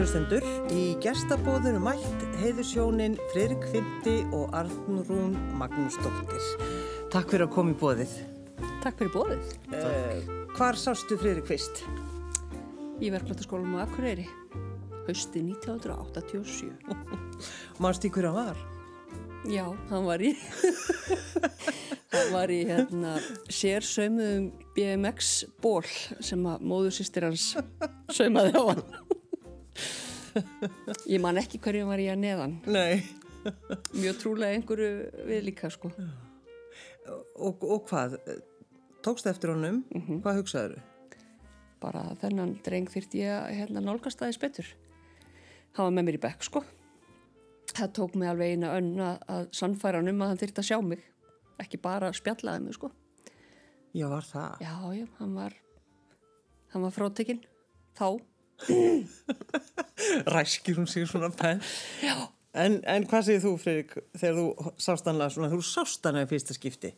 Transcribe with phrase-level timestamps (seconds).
[0.00, 0.44] hlustendur.
[0.72, 6.46] Í gestabóðinu mætt heiðursjónin Freirik Fymti og Arnrún Magnúsdóttir.
[7.12, 8.14] Takk fyrir að koma í bóðið.
[8.80, 9.50] Takk fyrir bóðið.
[9.74, 11.82] Uh, hvar sástu Freirik fyrst?
[13.04, 14.24] Í verklættaskólanum á Akureyri,
[15.04, 16.72] hausti 1987.
[17.84, 18.64] Mást í hverja var?
[19.52, 20.32] Já, hann var í,
[22.14, 23.18] hann var í hérna,
[23.52, 25.84] sérsauðum BMX ból
[26.24, 27.50] sem að móðursýstir hans
[28.16, 28.84] saumaði á hann.
[31.10, 32.58] Ég man ekki hverju var í að neðan.
[32.70, 33.02] Nei.
[33.96, 34.90] Mjög trúlega einhverju
[35.28, 35.90] við líka sko.
[37.40, 38.18] Og, og hvað?
[39.04, 39.84] Tókst eftir honum?
[39.88, 40.22] Mm -hmm.
[40.22, 40.82] Hvað hugsaður?
[41.80, 44.66] Bara þennan dreng þyrti ég að hérna, nálgast aðeins betur.
[45.72, 46.64] Hann var með mér í bekk sko.
[47.74, 50.80] Það tók mig alveg eina önn að, sannfæra hann um að hann þyrti að sjá
[50.82, 51.00] mig.
[51.58, 52.90] Ekki bara spjallaði mig sko.
[53.92, 54.60] Já, var það?
[54.60, 55.54] Já, já, hann var,
[56.68, 57.44] hann var frátekinn.
[57.98, 58.20] Þá.
[60.34, 61.62] Ræskir hún sig svona penn.
[62.04, 62.16] Já.
[62.50, 66.18] En, en hvað segir þú, Freirik, þegar þú sást hann að svona, þú sást hann
[66.18, 66.94] að fyrsta skipti?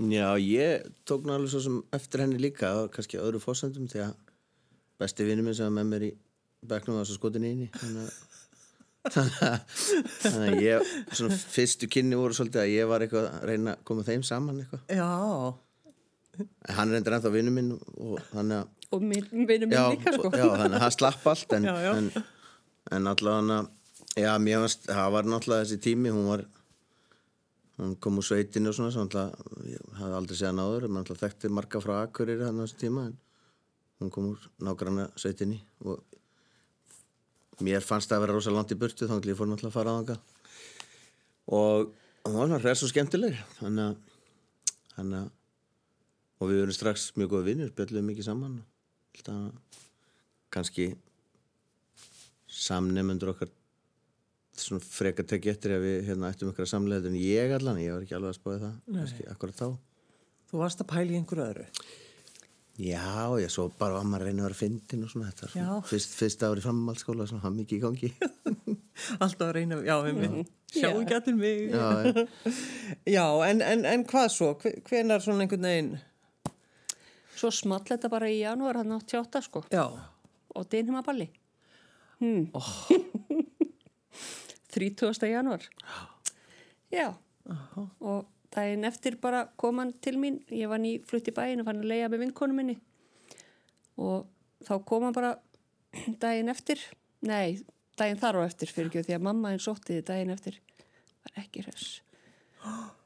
[0.00, 4.12] Já, ég tók náttúrulega svo sem eftir henni líka og kannski öðru fósendum því að
[5.00, 6.10] besti vinnu minn sem var með mér í
[6.70, 8.28] beknum var svo skotin í henni þannig að
[10.20, 13.84] þannig að ég, svona fyrstu kynni voru svolítið að ég var eitthvað að reyna að
[13.88, 15.08] koma þeim saman eitthvað Já.
[16.40, 19.84] En hann er endur ennþá vinnu minn og þannig að Og minn, vinnu minn já,
[19.92, 20.30] líka sko.
[20.34, 22.08] já, þannig að það slapp allt en, Já, en,
[22.96, 23.58] en allavega
[24.18, 26.42] já, mér varst, það var náttúrulega þessi tími hún var
[27.80, 31.04] hún kom úr sveitinu og svona svo náttúrulega, ég hafði aldrei séð hann áður mann
[31.04, 33.16] náttúrulega þekkti marga frá Akureyri hann á þessi tíma en
[34.02, 36.02] hún kom úr nágranna sveitinni og
[37.64, 39.94] mér fannst það að vera rosa langt í burtu þá ég fór náttúrulega að fara
[39.94, 40.18] á þanga
[41.60, 41.92] og
[42.26, 44.18] hún var svona hress og skemmtileg þannig að,
[44.96, 45.30] þannig að
[46.40, 48.79] og við verðum strax mjög góða vinnir bjöllum mikið saman Alltaf,
[50.50, 50.90] kannski
[52.50, 53.50] samnefnendur okkar
[54.60, 57.94] svona frekar tekið eftir ef við hérna ættum ykkur að samlega en ég allan, ég
[57.94, 59.68] var ekki alveg að spáði það kannski akkurat þá
[60.50, 61.64] Þú varst að pæla í einhverju öðru?
[62.80, 63.04] Já,
[63.38, 65.52] ég svo bara var maður að reyna að vera fyndin og svona þetta Já.
[65.52, 68.10] svona fyrst, fyrst ári framhaldsskóla svona hann mikið í gangi
[69.22, 70.40] Alltaf að reyna, já, við minn.
[70.74, 70.96] Sjá Já.
[71.00, 71.60] ekki allir mig.
[71.72, 72.26] Já, já.
[73.16, 74.50] Já, en, en, en hvað svo?
[74.60, 75.92] Hve- Hvenær svona einhvern veginn?
[77.40, 79.62] Svo small þetta bara í janúar hann 88 sko.
[79.72, 79.86] Já.
[80.52, 81.30] Og dinhima balli.
[82.20, 82.50] Hmm.
[82.52, 82.90] Oh.
[84.74, 85.24] 30.
[85.30, 85.64] janúar.
[86.92, 87.14] Já.
[88.00, 90.40] Og daginn eftir bara kom hann til mín.
[90.52, 92.76] Ég var ný flutt í bæin og fann að leiða með vinkonu minni.
[93.96, 94.28] Og
[94.66, 95.34] þá kom hann bara
[96.22, 96.82] daginn eftir.
[97.24, 97.60] Nei,
[97.96, 100.60] daginn þar á eftir fyrir ekki því að mamma henn sótti þið daginn eftir.
[101.24, 102.00] Var ekki hress.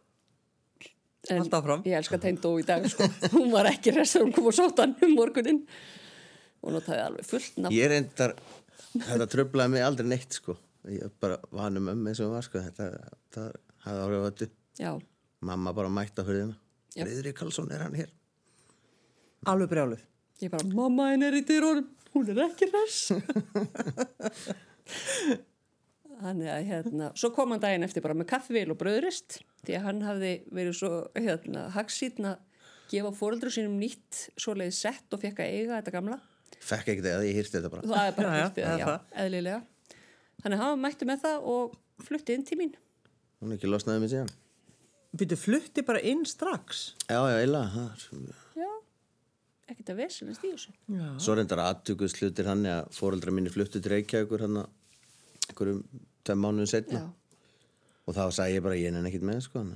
[1.32, 1.46] En.
[1.88, 3.06] Ég elska Teindó í dag sko.
[3.32, 5.62] Hún var ekki þegar hún kom og sótt hann um morgunin.
[6.64, 7.76] Og notaði alveg fullt nafn.
[7.76, 8.34] Ég reyndar
[8.94, 10.56] þetta tröflaði mig aldrei neitt sko
[10.90, 12.88] ég bara hann um eins og var sko þetta,
[13.34, 13.54] það
[13.86, 14.90] hafði áhrif á þetta Já,
[15.46, 16.56] mamma bara mætti á hurðina.
[16.94, 18.10] Friðrik Karlsson er hann hér
[19.50, 20.02] Alveg brjáluð.
[20.42, 23.12] ég bara, mamma henn er í dyrunum, hún er ekki hress.
[26.20, 29.86] Þannig að hérna, svo kom hann daginn eftir bara með kaffivil og bröðrist, því að
[29.88, 32.38] hann hafði verið svo hérna, hagsýtn að
[32.92, 36.18] gefa fóreldru sínum nýtt svoleiði sett og fekk að eiga þetta gamla.
[36.64, 38.78] fekk ekki það, ég hýrti þetta bara Það er bara Já, já, hýrtið, það er
[38.78, 39.18] já, það.
[39.24, 39.60] eðlilega.
[40.44, 41.74] Þannig að hann mætti með það og
[42.04, 42.74] flutti inn til mín.
[43.40, 44.32] hún er ekki losnaði mig síðan
[45.14, 46.94] Býtu flutti bara inn strax?
[47.08, 47.60] já, já, eila
[48.54, 48.70] Já,
[49.70, 50.72] ekkert að vesenast í þessu.
[50.90, 51.04] Já.
[51.22, 54.58] Svo reyndar aðtökuð slutir hann að fóreldra mínir fluttu til Reykjavíkur hann
[55.50, 55.82] einhverjum
[56.24, 57.10] tveim mánuðin setna Já,
[58.06, 59.74] og þá sagði ég bara ég er ekkert með sko en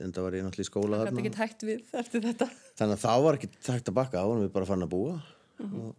[0.00, 2.46] enda var ég náttúrulega í skóla það þarna gæti ekki hægt við eftir þetta.
[2.78, 5.16] þannig að þá var ekki takt að bakka þá varum við bara fann að búa
[5.56, 5.80] Mhm.
[5.80, 5.94] og,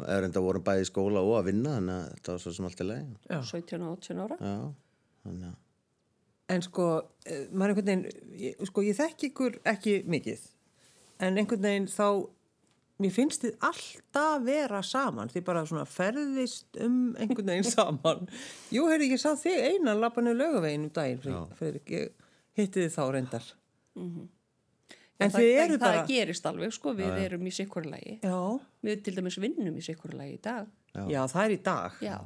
[0.00, 2.52] og eða reynda vorum bæði í skóla og að vinna þannig að þetta var svo
[2.56, 3.40] sem allt er leið Já.
[3.50, 4.36] 17 og 18 ára.
[4.40, 4.74] já,
[5.26, 5.56] þannig að
[6.48, 6.84] En sko,
[7.26, 10.44] eh, maður einhvern veginn, sko ég þekki ykkur ekki mikið,
[11.26, 12.06] en einhvern veginn þá,
[13.02, 18.22] mér finnst þið alltaf vera saman, þið bara svona ferðist um einhvern veginn saman.
[18.72, 22.14] Jú, heyrðu, ég sá þig einan lappanu lögavegin um daginn, Friðrik, ég
[22.56, 23.50] hitti þið þá reyndar.
[25.16, 28.16] En það, þið það, eru það bara, gerist alveg sko, við erum í sikkurlagi.
[28.20, 28.40] já,
[28.84, 30.66] Við til dæmis vinnum í sikkurlagi í dag.
[31.08, 32.16] já, það er í dag, Já,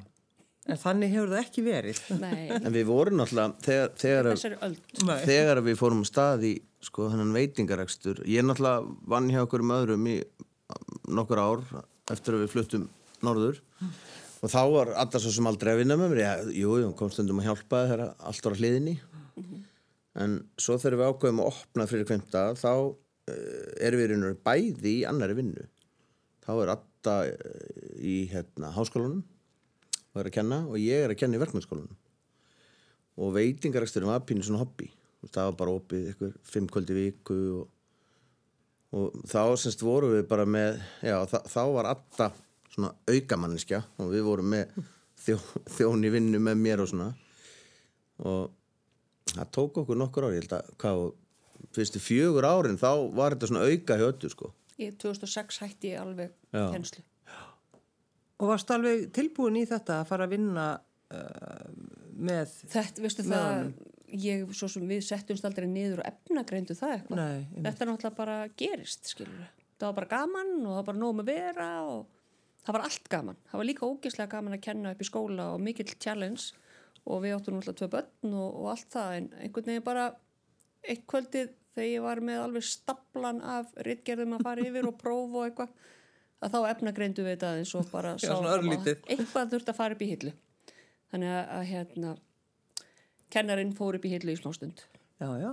[0.70, 2.00] en þannig hefur það ekki verið.
[2.20, 4.74] nei, en við vorum náttúrulega þegar, þegar,
[5.26, 6.52] þegar við fórum stað í
[6.82, 10.18] sko þennan veitingarekstur ég náttúrulega vann hjá okkur um öðrum í
[11.10, 11.62] nokkur ár
[12.10, 12.88] eftir að við fluttum
[13.24, 13.60] norður.
[14.40, 16.22] Og þá var alltaf svo sem aldrei að vinna með mér.
[16.22, 18.96] Ég, jú, jú, kom stundum að hjálpa þegar allt var að hliðinni.
[20.20, 22.94] En svo þegar við ákveðum að opna fyrir kvimta þá uh,
[23.80, 25.66] erum við veru bæði í annari vinnu.
[26.46, 29.22] Þá er alltaf uh, í hérna, háskólanum
[30.10, 31.98] og er að kenna og ég er að kenna í verkmennskólanum
[33.20, 34.88] og veitingareksturinn var pínu svona hobby.
[35.28, 37.66] Það var bara opið ykkur fimm kvöldi viku og,
[38.96, 42.38] og þá semst vorum við bara með já, þá var alltaf
[42.70, 44.76] svona aukamanniskja og við vorum með
[45.24, 45.36] þjó,
[45.76, 47.10] þjón í vinnu með mér og svona
[48.20, 48.50] og
[49.30, 51.04] það tók okkur nokkur ári, ég held að hvað,
[51.76, 56.32] fyrstu fjögur árin þá var þetta svona auka hjötu sko Í 2006 hætti ég alveg
[56.56, 57.02] henslu.
[58.40, 60.66] Og varst alveg tilbúin í þetta að fara að vinna
[61.12, 61.66] uh,
[62.16, 62.54] með...
[62.72, 63.66] Þetta, veistu það.
[64.12, 67.20] Ég, svo sem við settumst aldrei niður og efnagreindu það eitthvað.
[67.20, 67.64] Nei.
[67.66, 69.44] Þetta er náttúrulega bara gerist, skilur.
[69.80, 72.00] Það var bara gaman og það var bara nóg með vera og
[72.64, 73.38] það var allt gaman.
[73.50, 76.50] Það var líka ógeðslega gaman að kenna upp í skóla og mikill challenge
[77.06, 80.10] og við áttum náttúrulega tvö börn og, og allt það en einhvern veginn bara
[80.84, 85.40] eitt kvöldið þegar ég var með alveg staplan af rittgerðum að fara yfir og prófa
[85.40, 85.88] og eitthvað
[86.40, 90.10] að þá efnagreindu við þetta eins og bara Já, eitthvað þurfti að fara upp í
[90.10, 90.32] hillu
[91.12, 92.14] þannig að hérna
[93.32, 94.84] kennarinn fór upp í hillu í smástund.
[95.20, 95.52] Já, já.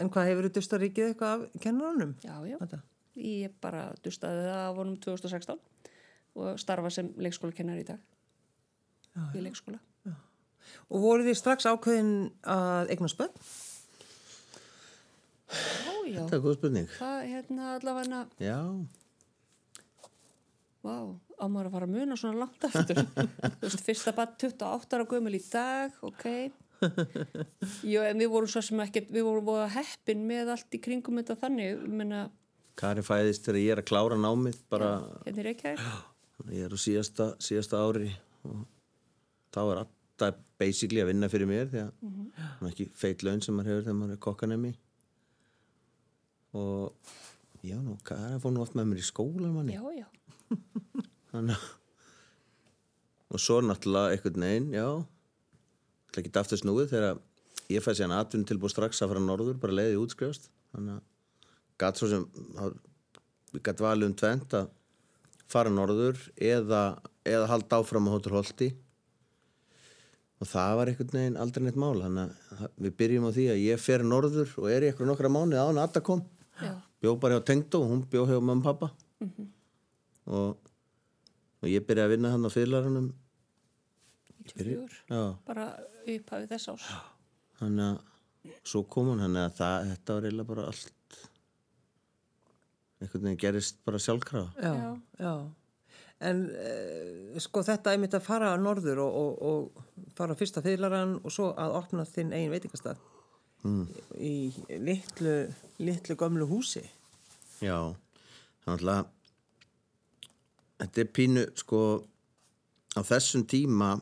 [0.00, 2.14] En hvað hefur þú dusta ríkið eitthvað af kennaranum?
[2.24, 2.80] já, já, Þetta?
[3.20, 5.58] ég bara dustaði það af honum 2016
[6.40, 8.00] og starfa sem leikskólakennar í dag.
[9.12, 9.80] Já, í leikskóla.
[10.88, 12.12] Og voru þið strax ákveðin
[12.48, 13.32] að eignast bönn?
[15.52, 16.88] já, já, þetta er góð spurning.
[16.96, 18.58] Það hérna allavega já,
[20.82, 20.96] Vá,
[21.42, 23.00] á maður að fara að muna svona langt aftur.
[23.58, 26.26] Þú veist, fyrsta bara 28 ára gömul í dag, ok.
[27.86, 31.20] Jó, en við vorum svo sem ekkert, við vorum voða heppin með allt í kringum
[31.20, 32.22] þetta þannig, ég menna,
[32.78, 34.88] Kari fæðist þegar ég er að klára námið bara,
[35.26, 35.82] hérna í Reykjavík.
[36.56, 38.08] ég er á síðasta, síðasta ári
[38.48, 38.62] og
[39.52, 41.92] þá er alltaf basically að vinna fyrir mér því að
[42.32, 44.72] það er ekki feit laun sem maður hefur þegar maður er kokkanemi
[46.56, 47.12] og
[47.62, 50.06] já, nú, Kari fór nú oft með mér í skóla manni Já, já,
[51.32, 51.70] Þannig
[53.32, 54.88] og svo náttúrulega einhvern veginn, já.
[56.12, 57.20] Það er ekki aftur snúið þegar
[57.72, 60.50] ég fæði síðan atvinni tilbúið strax að fara norður, bara leiði útskrifast.
[60.74, 61.48] Þannig að
[61.80, 62.26] gatt svo sem
[63.52, 64.70] við gatt valið um tvent að
[65.52, 66.82] fara norður eða,
[67.28, 68.68] eða halda áfram á Hotel Holti.
[70.42, 71.96] Og það var einhvern veginn aldrei neitt mál.
[72.02, 75.32] Þannig að við byrjum á því að ég fer norður og er í eitthvað nokkra
[75.32, 76.24] mánuði án að Adda kom.
[76.60, 78.88] Já, bjó bara hjá Tengdó hún bjó hjá mamma og pappa
[80.28, 80.58] og,
[81.62, 83.10] og ég byrjaði að vinna hann á fyrirlarunum
[84.42, 85.68] 94, já, bara
[86.02, 86.88] upphafið þess ás.
[87.60, 91.18] þannig að svo kom hún þannig að það, þetta var eiginlega bara allt
[93.02, 95.34] einhvern veginn gerist bara sjálfkrafa Já, Já.
[96.22, 100.38] En uh, sko þetta er mitt að fara að norður og, og, og fara á
[100.38, 103.00] fyrsta fyrirlaran og svo að opna þinn eigin veitingastað
[103.66, 103.82] mm.
[104.22, 104.34] í
[104.82, 105.34] litlu,
[105.82, 106.84] litlu gömlu húsi.
[107.62, 107.78] já,
[108.62, 109.10] þannig að
[110.82, 111.82] þetta er pínu sko
[112.98, 113.94] á þessum tíma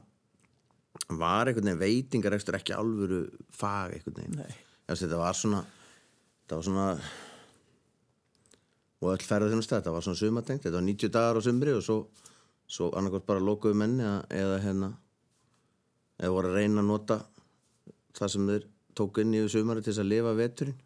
[1.11, 3.25] var einhvern veginn veitingar ekki alvöru
[3.55, 4.57] fag einhvern veginn.
[4.89, 6.87] Já, þetta var svona þetta var svona
[9.01, 11.85] og öll ferða þjónustu þetta var svona sumatengt, þetta var 90 dagar á sumri og
[11.85, 11.99] svo,
[12.69, 14.91] svo annarkvæmt bara lokuðu menni eða, eða hérna
[16.21, 17.19] eða voru að reyna að nota
[18.19, 18.67] það sem þeir
[18.99, 20.81] tóku inn í sumari til þess að lifa veturinn.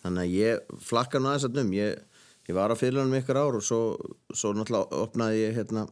[0.00, 1.72] Þannig að ég flakka nú aðeins að um.
[1.76, 1.98] Ég,
[2.50, 3.80] ég var á fyrirlunum ykkur ár og svo,
[4.34, 5.86] svo náttúrulega opnaði ég hérna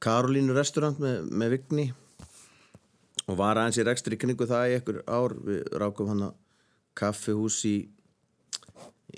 [0.00, 1.86] Karolínu restaurant með, með Vigni
[3.28, 5.34] og var aðeins í rekstri í kringu það í ykkur ár.
[5.44, 6.36] Við rákum hann að
[6.98, 7.76] kaffihús í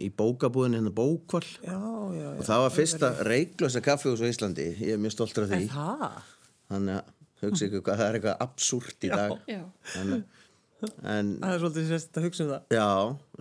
[0.02, 2.44] í bókabúðin hérna bókval Já, já, og já.
[2.48, 4.68] það var fyrsta reiklösa kaffihús á Íslandi.
[4.80, 5.66] Ég er mjög stoltur af því.
[6.72, 7.10] Þannig að
[7.42, 9.34] hugsa ykkur hvað það er eitthvað absúrt í dag.
[9.50, 9.62] Já,
[9.92, 10.22] Þannig,
[11.02, 12.76] en Það er svolítið sérst að hugsa um það.
[12.76, 12.88] já,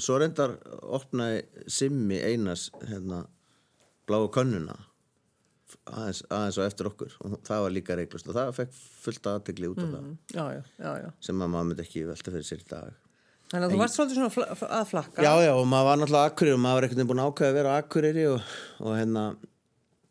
[0.07, 0.55] svo reyndar
[0.99, 1.41] opnaði
[1.79, 3.23] Simmi Einars hérna
[4.09, 4.75] bláu könnuna
[5.87, 8.73] aðeins, aðeins og eftir okkur og það var líka reiklust og það fekk
[9.05, 12.61] fullt aðtegli út af það Já, já, sem að maður myndi ekki velta fyrir sér
[12.65, 12.91] í dag
[13.51, 15.23] Þannig að þú varst svolítið svona fla- að flakka.
[15.25, 17.49] Já, já, og maður var náttúrulega akkurir og maður var einhvern veginn búin að ákveða
[17.51, 18.45] að vera akkuriri og,
[18.79, 19.23] og hérna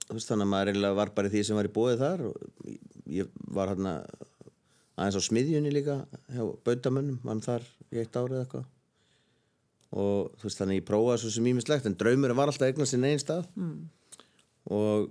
[0.05, 2.75] þú veist þannig að maður var bara í því sem var í bóðið þar og
[3.17, 3.95] ég var hérna
[5.01, 5.97] aðeins á smiðjunni líka
[6.29, 8.69] hjá bautamönnum, mann þar í eitt árið eitthvað.
[9.91, 12.87] Og þú veist þannig ég prófaði svo sem ímislegt en draumur var alltaf að eigna
[12.87, 13.49] sinni einn stað.
[13.59, 13.89] Mm.
[14.71, 15.11] og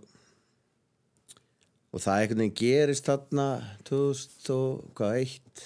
[1.89, 3.45] og það veginn gerist þarna
[3.89, 5.63] 2001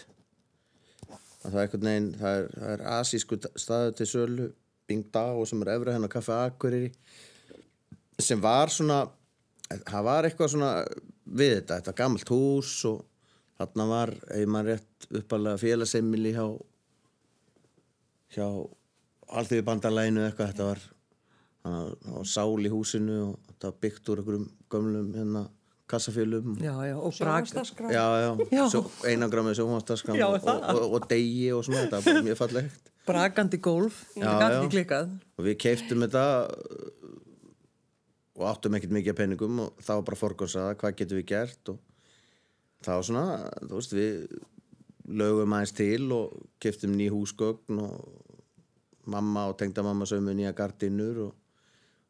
[1.43, 4.49] að það er einhvern veginn það er, er asísku staðu til sölu
[4.87, 6.93] Bing Dao sem er efra hennar kaffe Akureyri
[8.19, 9.01] sem var svona
[9.89, 10.71] það var eitthvað svona
[11.23, 13.03] við þetta, þetta gammalt hús og
[13.59, 16.45] þarna var, ef maður rétt uppalega félagseimili hjá
[18.33, 18.47] hjá
[19.33, 20.81] alþjóði bandalæginu eitthvað, þetta var
[21.63, 25.43] var sál í húsinu og það var byggt úr einhverjum gömlum hérna
[25.93, 27.91] kassafjölum Já, já, og brak Sjónvarpsdagskrá.
[27.93, 28.63] já, já, Já.
[28.71, 32.39] Sjó, einangra með sjónvastaskram og, og, og, og degi og svona, þetta var bara mjög
[32.39, 32.91] fallegt.
[34.57, 35.09] Ekki klikkað.
[35.37, 37.09] Og við keiftum þetta uh,
[38.39, 41.73] og áttum ekkert mikið af peningum og það var bara forgóðsaða, hvað getum við gert?
[41.73, 41.81] Og
[42.85, 44.35] það var svona, þú veist, við
[45.23, 47.95] lögum aðeins til og keiftum ný húsgögn og
[49.11, 51.33] mamma og tengdamamma sömu nýja gardinur og,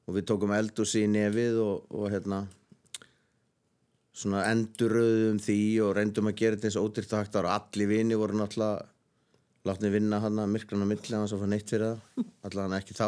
[0.06, 2.44] og við tókum eldúsi í nefið og, og hérna
[4.14, 8.20] svona endurröðum því og reyndum að gera þetta eins ódýrt og hægt og allir vini
[8.20, 8.86] voru náttúrulega
[9.66, 13.08] látni vinna hann að myrkran á milli að fá neitt fyrir það allan ekki þá.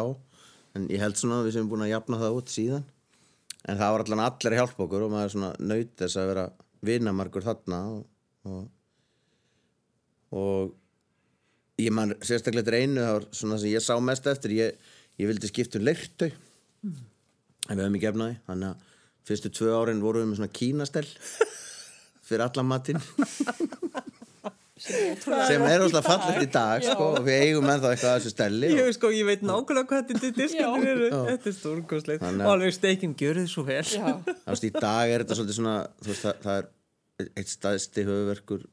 [0.76, 2.86] En ég held svona að við sem búin að jafna það út síðan.
[3.66, 6.46] En það var allan allir að hjálpa okkur og maður svona naut þess að vera
[6.84, 8.02] vinamarkur þarna og,
[8.50, 8.66] og,
[10.36, 10.74] og
[11.82, 14.90] ég man sérstaklega þetta einu það var svona sem ég sá mest eftir ég,
[15.20, 16.30] ég vildi skipta um leirtau.
[17.66, 18.92] En við höfum ekki efnaði þannig að
[19.26, 21.08] fyrstu tvö árin vorum við með svona kínastell
[22.26, 23.02] fyrir allan matinn
[24.76, 28.68] sem er óslega fallegt í dag sko, og við eigum ennþá eitthvað að þessu stelli
[28.68, 31.10] og, Ég, sko, ég veit nákvæmlega hvað þetta diskunir eru.
[31.30, 33.84] Þetta er Þannig Og alveg steikin, gjör þið svo vel.
[33.86, 36.58] Veist, í dag er þetta svolítið svona þú veist, það, það
[37.24, 38.66] er eitt staðsti höfuverkur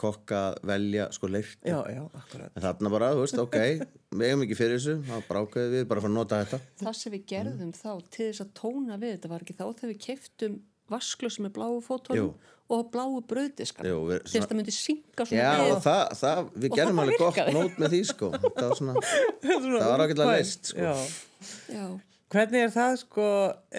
[0.00, 2.50] kokka velja sko leirt Já, já, akkurat.
[2.56, 3.58] En þarna bara, þú veist, ok
[4.14, 6.60] við eigum ekki fyrir þessu, þá bara ákveðum við bara að fara að nota þetta.
[6.80, 9.92] Það sem við gerðum þá til þess að tóna við þetta var ekki þá þegar
[9.92, 10.56] við keftum
[10.90, 12.32] vasklösa með bláu fótónum.
[12.72, 13.18] Og bláu
[14.08, 16.96] við- til þess að það myndi synga svona Já, og það, það, við Og gerum
[16.96, 18.30] það alveg gott nót með því sko.
[18.56, 20.80] Það var svona, það var ágætlega leist sko.
[20.80, 20.94] Já.
[21.76, 21.84] Já,
[22.34, 23.26] Hvernig er það sko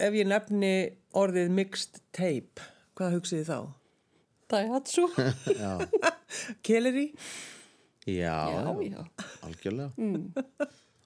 [0.06, 0.72] ef ég nefni
[1.18, 2.62] orðið mixed tape
[2.96, 3.58] Hvað hugsið þið þá?
[4.54, 5.04] Daihatsu.
[5.60, 5.72] Já,
[6.62, 7.08] Kelleri?
[8.06, 9.02] já, Já, já,
[9.42, 9.90] algjörlega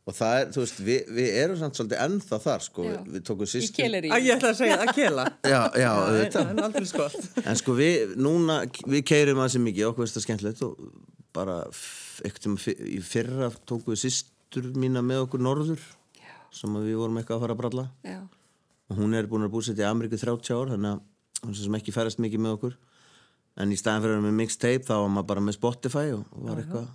[0.09, 2.97] og það er, þú veist, við, við erum samt svolítið ennþá þar sko, Já.
[3.05, 5.27] við, tókum í sýstur keleri ég ætla að segja að kela.
[5.53, 6.51] Já, já, auðvitað.
[6.55, 10.27] En aldrei skott En sko við, núna, við keirum að sem mikið, okkur veist það
[10.27, 10.85] skemmtilegt og
[11.37, 11.57] bara
[12.41, 15.89] tíma í fyrra tókum við sýstur mína með okkur norður
[16.51, 17.85] sem að við vorum eitthvað að fara að bralla.
[18.03, 18.21] Já,
[18.91, 21.95] og hún er búin að búsetja í Ameríku 30 ár þannig að hún sem ekki
[21.95, 22.75] ferðast mikið með okkur.
[23.61, 26.25] En í staðan fyrir að vera með mixtape þá var maður bara með Spotify og
[26.35, 26.89] var eitthvað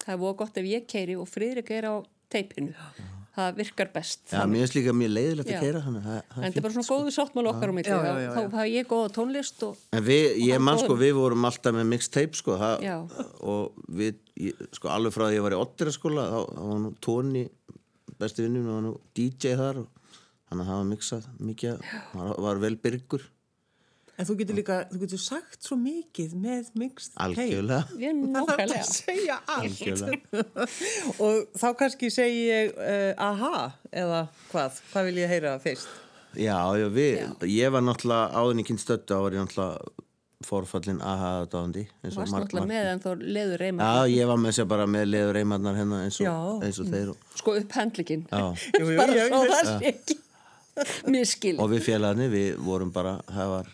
[0.00, 1.94] það er voða gott ef ég keiri og Friðrik er á
[2.30, 2.74] teipinu.
[3.30, 4.24] Það virkar best.
[4.34, 6.02] Já, mér finnst líka mjög leiðilegt að keira þannig.
[6.02, 7.92] Að það- það en er þetta er bara svona góðu sáttmála okkar á milli.
[7.94, 11.72] Þá- hafa ég góða tónlist og En við, ég hann man sko, við vorum alltaf
[11.78, 12.84] með mixtape sko, það,
[13.40, 16.92] og við, ég, sko, alveg frá því ég var í ottiraskóla, þá, þá var nú
[17.00, 17.44] Tóni,
[18.18, 19.88] besti vinnum, var nú DJ þar og
[20.50, 21.80] hann hafa mixað mikið,
[22.12, 23.22] hann var vel byrgur,
[24.20, 27.24] En þú getur líka, þú getur sagt svo mikið með mixed tape.
[27.24, 29.64] Algjörlega, er Það þarf að segja allt.
[29.70, 30.66] Algjörlega.
[31.24, 33.64] Og þá kannski segi ég uh, aha
[34.02, 35.88] eða hvað, hvað vil ég heyra fyrst?
[36.36, 40.06] Já, já, við, ég var náttúrulega áðin í kynnstöttu, þá var ég náttúrulega
[40.46, 41.86] forfallin aha dáðandi.
[42.04, 45.38] varst náttúrulega með en þá leður reyma Já, ég var með sér bara með leður
[45.42, 46.36] eimarnar hérna eins og, Já.
[46.68, 48.46] eins og þeir og, sko upp hendlikinn já.
[48.96, 50.16] Bara ég- svo það sé ekki
[51.12, 53.68] miskil og við félagarnir, við vorum bara það var,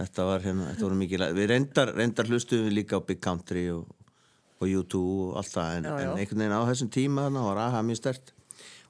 [0.00, 3.66] þetta var hérna þetta voru mikið, við reyndar, reyndar hlustum við líka á Big Country
[3.74, 3.90] og,
[4.60, 7.84] og U2 og allt það, en, en einhvern veginn á þessum tíma þarna var AHA
[7.86, 8.32] mjög stert.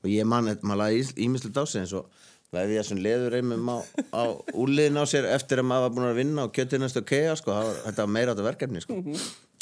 [0.04, 2.08] Og ég man, maður laði ímislegt á sig eins og
[2.54, 3.78] veði þessum leður reymum á,
[4.14, 4.22] á
[4.54, 7.52] úliðin á sér eftir að maður var búin að vinna og kjötið næstu kea, sko,
[7.54, 8.98] það var, þetta var meira þetta verkefni, sko,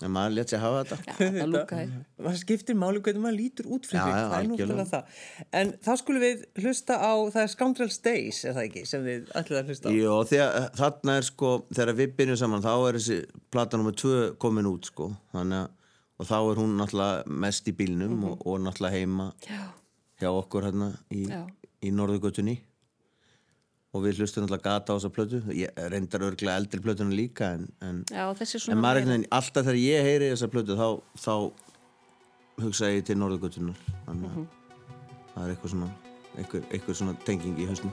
[0.03, 0.99] en maður létt sér hafa þetta.
[1.07, 4.57] Já, það lúkaði Það skiptir máli hvernig maður lítur út fyrir því, það er nú
[4.57, 4.87] algjörlega.
[4.87, 5.21] fyrir það.
[5.61, 9.31] En þá skulum við hlusta á, það er Scoundrels Days, er það ekki, sem við
[9.41, 9.91] ætlum að hlusta á?
[9.99, 13.21] Jó, þegar, þarna er sko, þegar við byrjum saman, þá er þessi
[13.55, 15.79] plata nummer tvö komin út, sko, þannig að,
[16.23, 19.63] og þá er hún náttúrulega mest í bílnum og, og náttúrulega heima já,
[20.23, 21.25] hjá okkur hérna í,
[21.83, 22.59] í Norðugötunni
[23.93, 27.67] og við hlustum náttúrulega gata á þessa plötu, ég reyndar örglega eldri plötuna líka, en,
[27.85, 30.89] en, já, þessi en maður einhvern veginn, alltaf þegar ég heyri þessa plötu, þá,
[31.21, 31.35] þá
[32.63, 34.47] hugsa ég til Norðugötunar, þannig að
[35.35, 35.91] það er eitthvað svona,
[36.39, 37.93] eitthvað, eitthvað svona tenging í hausnum.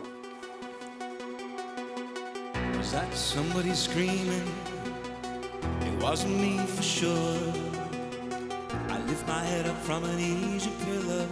[2.78, 4.48] Was that somebody screaming?
[5.84, 7.54] It wasn't me for sure.
[8.88, 11.28] I lift my head up from an easy pillow,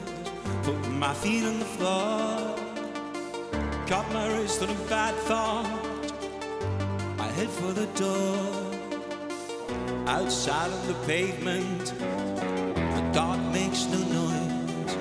[0.63, 2.66] put my feet on the floor,
[3.87, 5.65] caught my wrist on a bad thought.
[7.19, 8.37] I head for the door.
[10.07, 11.93] Outside on the pavement,
[12.95, 14.93] the dog makes no noise.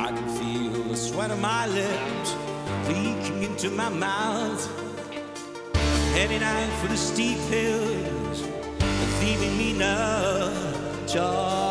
[0.00, 2.34] I can feel the sweat on my lips
[2.88, 4.62] leaking into my mouth.
[6.14, 8.42] Heading out for the steep hills,
[9.20, 10.52] leaving me no
[11.06, 11.61] choice.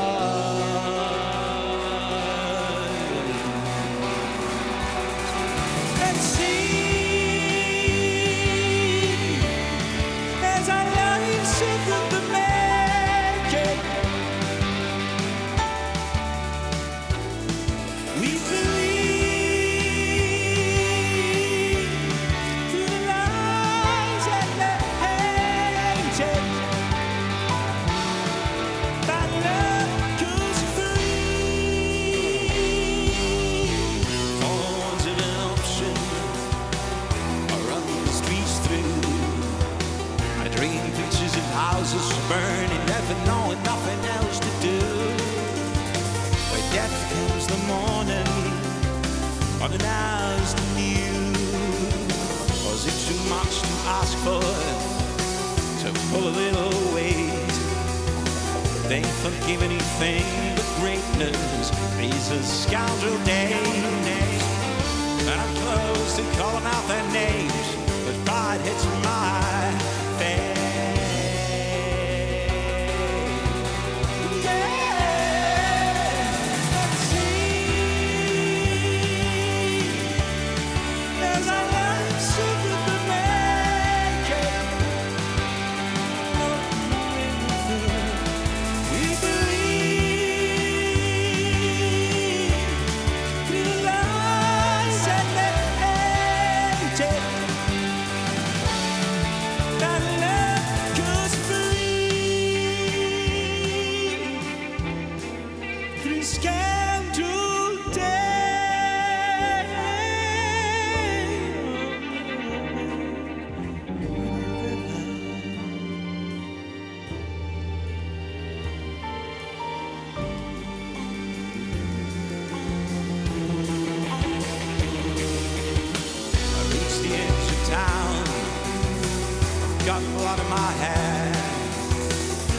[130.32, 130.72] Blood in my.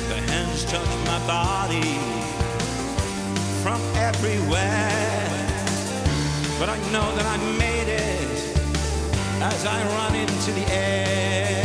[0.08, 1.98] The hands touch my body
[3.62, 5.28] from everywhere.
[6.58, 8.56] But I know that I made it
[9.40, 11.61] as I run into the air.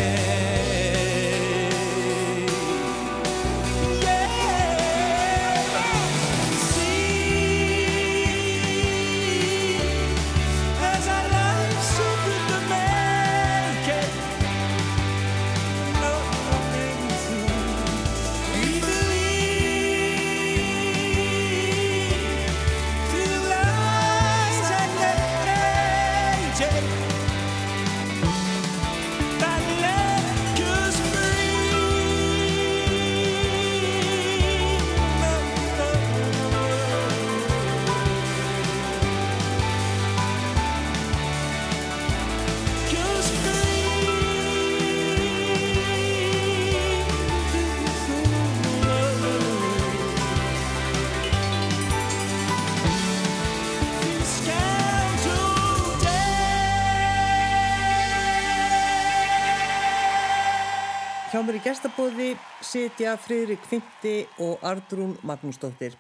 [61.47, 62.25] Mér í gestabóði
[62.59, 65.93] sitja Friðrik Fymti og Ardrún Magnúsdóttir.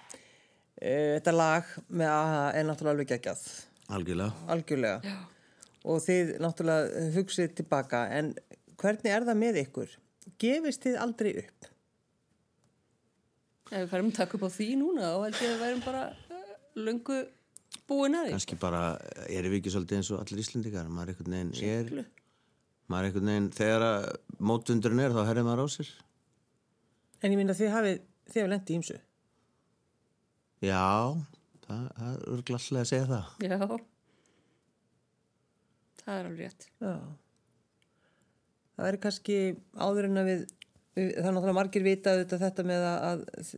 [0.75, 3.43] Eh, Þetta lag með AHA er náttúrulega alveg geggjað,
[3.95, 5.13] algjörlega algjörlega.
[5.87, 8.33] Og þið náttúrulega hugsið tilbaka, en
[8.75, 9.95] hvernig er það með ykkur?
[10.43, 11.71] Gefist þið aldrei upp?
[13.71, 15.83] Ef við færum að taka upp á því núna og held ég að við værum
[15.87, 17.21] bara uh, löngu
[17.87, 18.35] búin að því.
[18.35, 18.83] kannski bara
[19.31, 22.07] erum við ekki svolítið eins og allir Íslendingar maður einhvern veginn er
[22.87, 24.07] maður einhvern veginn þegar að
[24.51, 25.93] mótundurinn er þá herrið maður á sér
[27.23, 28.97] En ég minna þið hafið, þið hafið lendið ímsu.
[30.61, 30.83] já,
[31.65, 33.79] það, það er glaslega að segja það Já.
[36.07, 36.67] Það er alveg rétt.
[36.79, 36.91] Já.
[38.77, 39.37] Það er kannski
[39.75, 40.43] áður en að við,
[40.95, 43.49] það er náttúrulega margir vita auðvitað þetta með að, að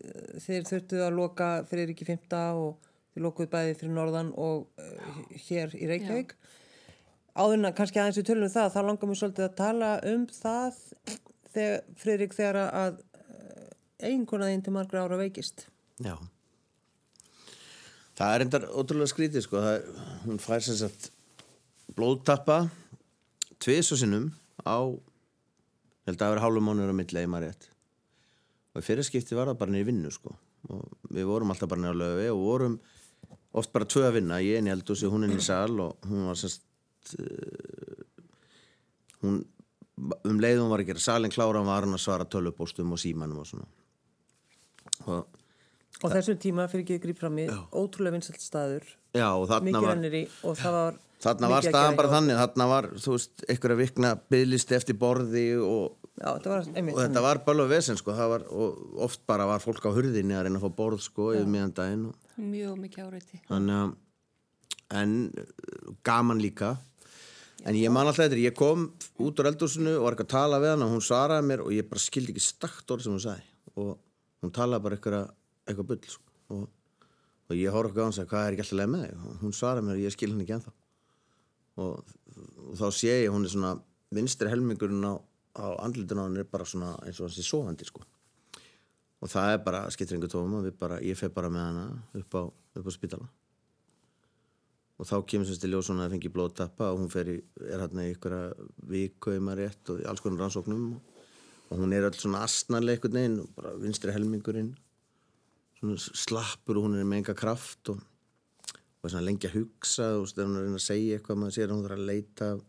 [0.47, 5.19] þeir þurftu að loka fyrir ekki fymta og þeir lokuðu bæði fyrir norðan og uh,
[5.49, 6.33] hér í Reykjavík.
[6.39, 6.47] Áður
[7.39, 10.81] að kannski aðeins við tölum um það, þá langar mér svolítið að tala um það
[11.53, 12.99] þegar, Friðrik, þegar að
[13.99, 15.65] eiginkona þín til margra ára veikist.
[16.03, 16.15] já.
[18.19, 19.59] Það er endar ótrúlega skrítið sko.
[19.63, 19.85] Er-
[20.25, 21.09] hún fær sem sagt
[21.95, 22.69] blóðtappa
[23.63, 24.25] tvis og sinnum
[24.67, 27.69] á held að það vera hálfum mánuður á milli eða maður rétt.
[28.75, 30.35] Og í fyrir skipti var það bara niður vinnu sko.
[30.67, 30.83] Og
[31.15, 32.75] við vorum alltaf bara niður á löfi og vorum
[33.55, 36.27] oft bara tvö að vinna ég inn í eldúsi, hún inn í sal og hún
[36.27, 36.67] var sérst
[37.17, 38.03] uh,
[39.23, 39.41] hún
[40.29, 43.41] um leið hún var að gera salin klára var hann að svara tölvupóstum og símanum
[43.41, 43.67] og svona.
[45.09, 45.37] Og
[45.99, 47.45] Og þessum tíma fyrir ekki grýp fram í
[47.75, 52.09] ótrúlega vinsalt staður, já og þarna var í og var Þarna var að staðan bara
[52.13, 56.95] þannig, þarna var, þú veist, einhverja vikna bygglisti eftir borði og, Já, þetta var einmitt
[56.95, 60.37] og þetta var bara vesen, sko, það var, og oft bara var fólk á hurðinni
[60.37, 63.41] að reyna að fá borð, sko, yfir miðan daginn og Mjög mikið áreiti.
[63.49, 63.91] þannig að,
[65.01, 65.17] en
[66.07, 66.71] gaman líka,
[67.67, 68.85] en ég man alltaf þetta, ég kom
[69.23, 71.73] út úr eldúsinu og var eitthvað að tala við hann og hún svaraði mér og
[71.75, 73.47] ég bara skildi ekki stakt orð sem hún sagði.
[73.75, 73.89] Og
[74.43, 75.31] hún talaði bara eitthvað,
[75.65, 77.07] eitthvað bull, sko, og,
[77.49, 79.25] og ég horf ekki á hann og sagði, hvað er ekki alltaf leið með þig?
[79.25, 80.75] Og hún svaraði mér og ég skil hann ekki ennþá.
[81.79, 82.13] Og,
[82.67, 83.73] og þá sé ég hún er svona
[84.15, 85.13] vinstri helmingurinn á,
[85.59, 88.05] á andlutinu á hann er bara svona eins og hann sé sofandi sko.
[89.19, 90.63] Og það er bara skiptir einhver tóma
[91.03, 92.41] ég fer bara með hana upp á,
[92.79, 93.27] upp á spítala
[94.99, 97.79] og þá kemur semst í ljós svona að fengi blóðtappa og hún fer í, er
[97.85, 98.35] hérna í ykkur
[98.91, 100.89] viku í maður rétt og í alls konar rannsóknum.
[101.69, 104.73] Og, hún er öll svona veginn og bara vinstri helmingurinn.
[105.79, 108.01] Svona slappur og hún er með enga kraft og,
[108.99, 111.55] og svona lengi að hugsa og þegar hún er að reyna að segja eitthvað maður
[111.55, 112.61] sér að hún þarf að leita að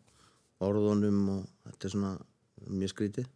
[0.71, 2.15] orðunum og þetta er svona
[2.71, 3.31] mjög skrítið.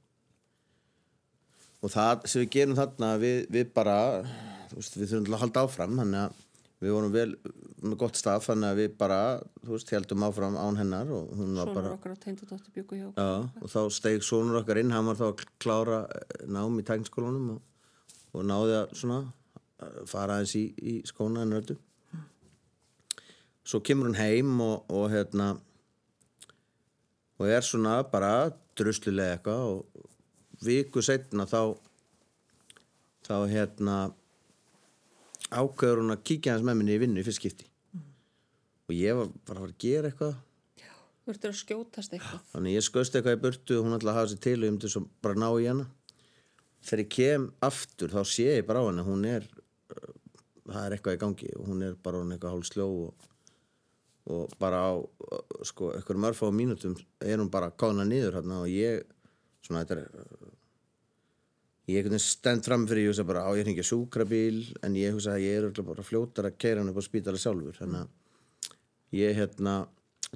[1.83, 3.99] Og það sem við gerum þarna við, við bara
[4.71, 6.43] veist, við þurfum til að halda áfram þannig að
[6.83, 7.29] við vorum vel
[7.85, 9.19] með gott stað þannig að við bara
[9.61, 12.99] þú veist, heldum áfram án hennar og hún var Svona bara okkar á teindadóttir byggu
[13.01, 13.07] hjá.
[13.15, 13.31] Já,
[13.63, 17.55] og þá steig sonur okkar inn, hann var þá að klára eh, nám í tækniskólanum
[17.57, 17.63] og,
[18.35, 21.79] og náði að svona eh, fara aðeins í, í skóna en öllu.
[23.65, 25.55] Svo kemur hún heim og, og hérna
[27.41, 30.05] og er svona bara druslulega eitthvað og
[30.65, 31.75] viku setna þá
[33.25, 33.97] þá hérna
[35.51, 37.69] ákveður hún að kíkja hans með minni í vinnu í fyrst skipti
[38.85, 40.35] og ég var bara að fara að gera eitthvað
[41.25, 42.41] Þú ertur að skjótast eitthvað.
[42.53, 44.73] Þannig ég skauðst eitthvað í burtu og hún ætlaði að hafa sér til og ég
[44.75, 45.87] myndi svo bara ná í hana.
[46.85, 49.47] Þegar ég kem aftur þá sé ég bara á henni, hún er,
[49.95, 50.11] uh,
[50.69, 53.31] það er eitthvað í gangi og hún er bara hún eitthvað hálf sljó og,
[54.37, 58.61] og bara á, uh, sko, eitthvað mörfa á mínutum er hún bara káðna niður hérna
[58.67, 59.09] og ég,
[59.65, 60.29] svona þetta er,
[61.89, 65.13] ég einhvern veginn stend fram fyrir ég hugsa bara á ég hringi súkrabíl en ég
[65.17, 68.05] hugsa að ég er örugglega bara fljótar að keira hann upp á spítala sjálfur, þannig
[68.05, 69.75] að ég hérna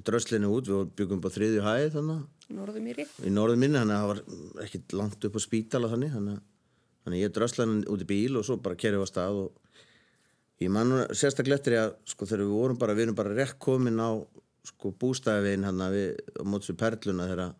[0.05, 3.03] dröslinu út, við byggum upp á þriðju hæð þannig Norðu mýri.
[3.25, 6.45] í norðum minni, þannig að það var ekkit langt upp á spítala þannig þannig, að-
[7.05, 9.51] þannig ég drösla hann út í bíl og svo bara kerið á stað og
[10.61, 13.99] ég man sérstaklega eftir að sko þegar við vorum bara, við erum bara rétt komin
[14.01, 14.09] á
[14.69, 17.53] sko bústæðivegin hann að við móts við perluna þegar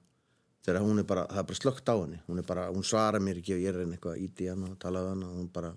[0.66, 2.20] þegar hún er bara, það er bara slögt á henni.
[2.28, 4.78] Hún er bara, hún svarar mér ekki og ég er henni eitthvað íti hann og
[4.82, 5.74] tala við hann og hún bara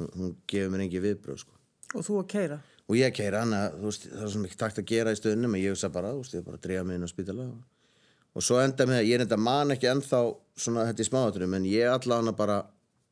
[0.00, 1.56] hún, hún gefur mér engi viðbröð sko.
[1.96, 2.58] Og þú að keira.
[2.88, 5.56] og ég keira hann að veist, það er sem ekki takt að gera í stöðunum
[5.56, 7.58] en ég hugsa bara, þú veist, ég bara að dreiga mig inn á spítala og,
[8.32, 10.20] og svo enda með að ég er enda man ekki ennþá
[10.56, 12.56] svona þetta í smáaturum en ég alla hann að bara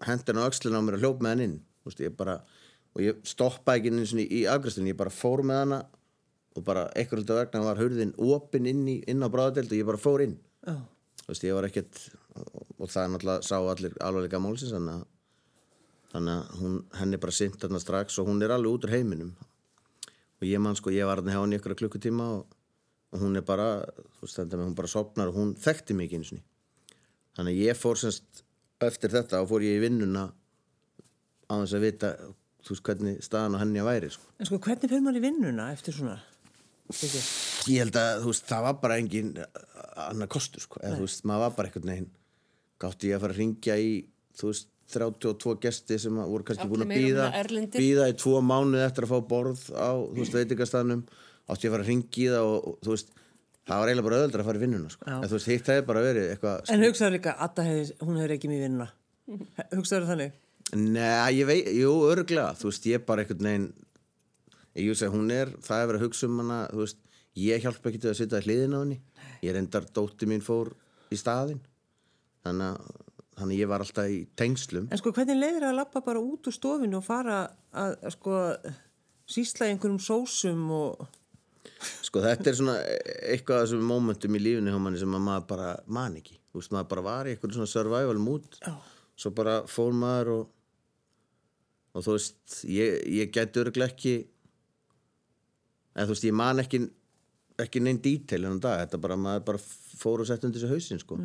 [0.07, 1.59] hendi hann á öxlina á mér að hljópa með hann inn.
[1.85, 2.39] Veist, ég bara,
[2.97, 5.83] og ég stoppa ekki inn í, í afgræstunni, ég bara fór með hana
[6.57, 10.01] og bara hlutu vegna var hurðin opin inn, í, inn á bráðadelt og ég bara
[10.01, 10.77] fór inn Já.
[11.23, 12.01] þú veist, ég var ekkert
[12.37, 15.05] og, og það er náttúrulega sá allir alvarleika málsins þannig að
[16.13, 19.33] þannig að hún, henni bara sint þarna strax og hún er alveg út úr heiminum
[20.37, 22.57] og ég man sko, ég var hann hjá henni ykkur klukkutíma og,
[23.13, 23.69] og hún er bara
[24.19, 26.43] þú veist þetta með hún bara sopnar og hún þekkti ekki eins og
[27.37, 28.45] þannig að ég fór semst
[28.87, 30.29] eftir þetta og fór ég í vinnuna
[31.47, 32.13] á þess að vita
[32.67, 34.27] þú veist hvernig staðan á henni að væri sko.
[34.41, 36.17] En sko, hvernig fyrir maður í vinnuna eftir svona?
[37.67, 39.35] Ég held að þú veist, það var bara engin
[40.07, 42.09] annar kostur sko, eða þú veist, maður var bara einhvern veginn
[42.83, 43.93] gátti ég að fara að ringja í
[44.39, 47.25] þú veist, 32 gesti sem voru kannski búin að og býða
[47.75, 51.01] býða í tvo mánuði eftir að fá borð á, þú veist, veitingastafnum
[51.51, 53.11] átti ég að fara að ringja í það og, og þú veist
[53.67, 55.07] það var eiginlega bara öðuldra að fara í vinnuna sko.
[55.11, 58.35] En þú veist, hitt hefði bara verið eitthvað En hugsaður líka, Adda hefði, hún hefur
[58.37, 58.89] ekki mjög vinnuna.
[59.77, 60.37] Hugsaður þannig?
[60.77, 63.67] Nei, ég veit, jú, örglega, þú veist, ég bara einhvern veginn,
[64.77, 67.03] ég veist að hún er, það er verið að hugsa um hana, þú veist,
[67.37, 68.99] ég hjálpa ekki til að sitja í hliðin á henni,
[69.45, 70.73] ég reyndar, dótti mín fór
[71.13, 71.61] í staðinn,
[72.47, 73.05] þannig að,
[73.37, 74.89] þannig að ég var alltaf í tengslum.
[74.91, 78.41] En sko, hvernig leiðir að lappa bara út úr stofinu og fara að, að sko,
[79.37, 81.07] sísla í einhverjum sósum og...
[82.07, 82.77] Sko, þetta er svona
[83.27, 86.63] eitthvað af þessum momentum í lífinu hjá manni sem að maður bara man ekki, þú
[86.63, 88.73] veist, maður bara var í eitthvað svona survival mood, Já.
[89.19, 90.55] svo bara fór maður og,
[91.93, 92.39] og þú veist,
[92.71, 94.15] ég, ég gæti örglega ekki,
[95.97, 96.83] eða þú veist, ég man ekki,
[97.65, 99.63] ekki neinn dítel hennan dag, þetta bara, maður bara
[99.97, 101.17] fór og sett undir þessu hausinn, sko.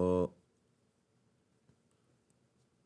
[0.00, 0.32] Og,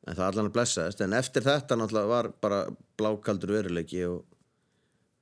[0.08, 2.64] en það allan að blessaðist, en eftir þetta náttúrulega var bara
[2.98, 4.24] blákaldur veruleiki og,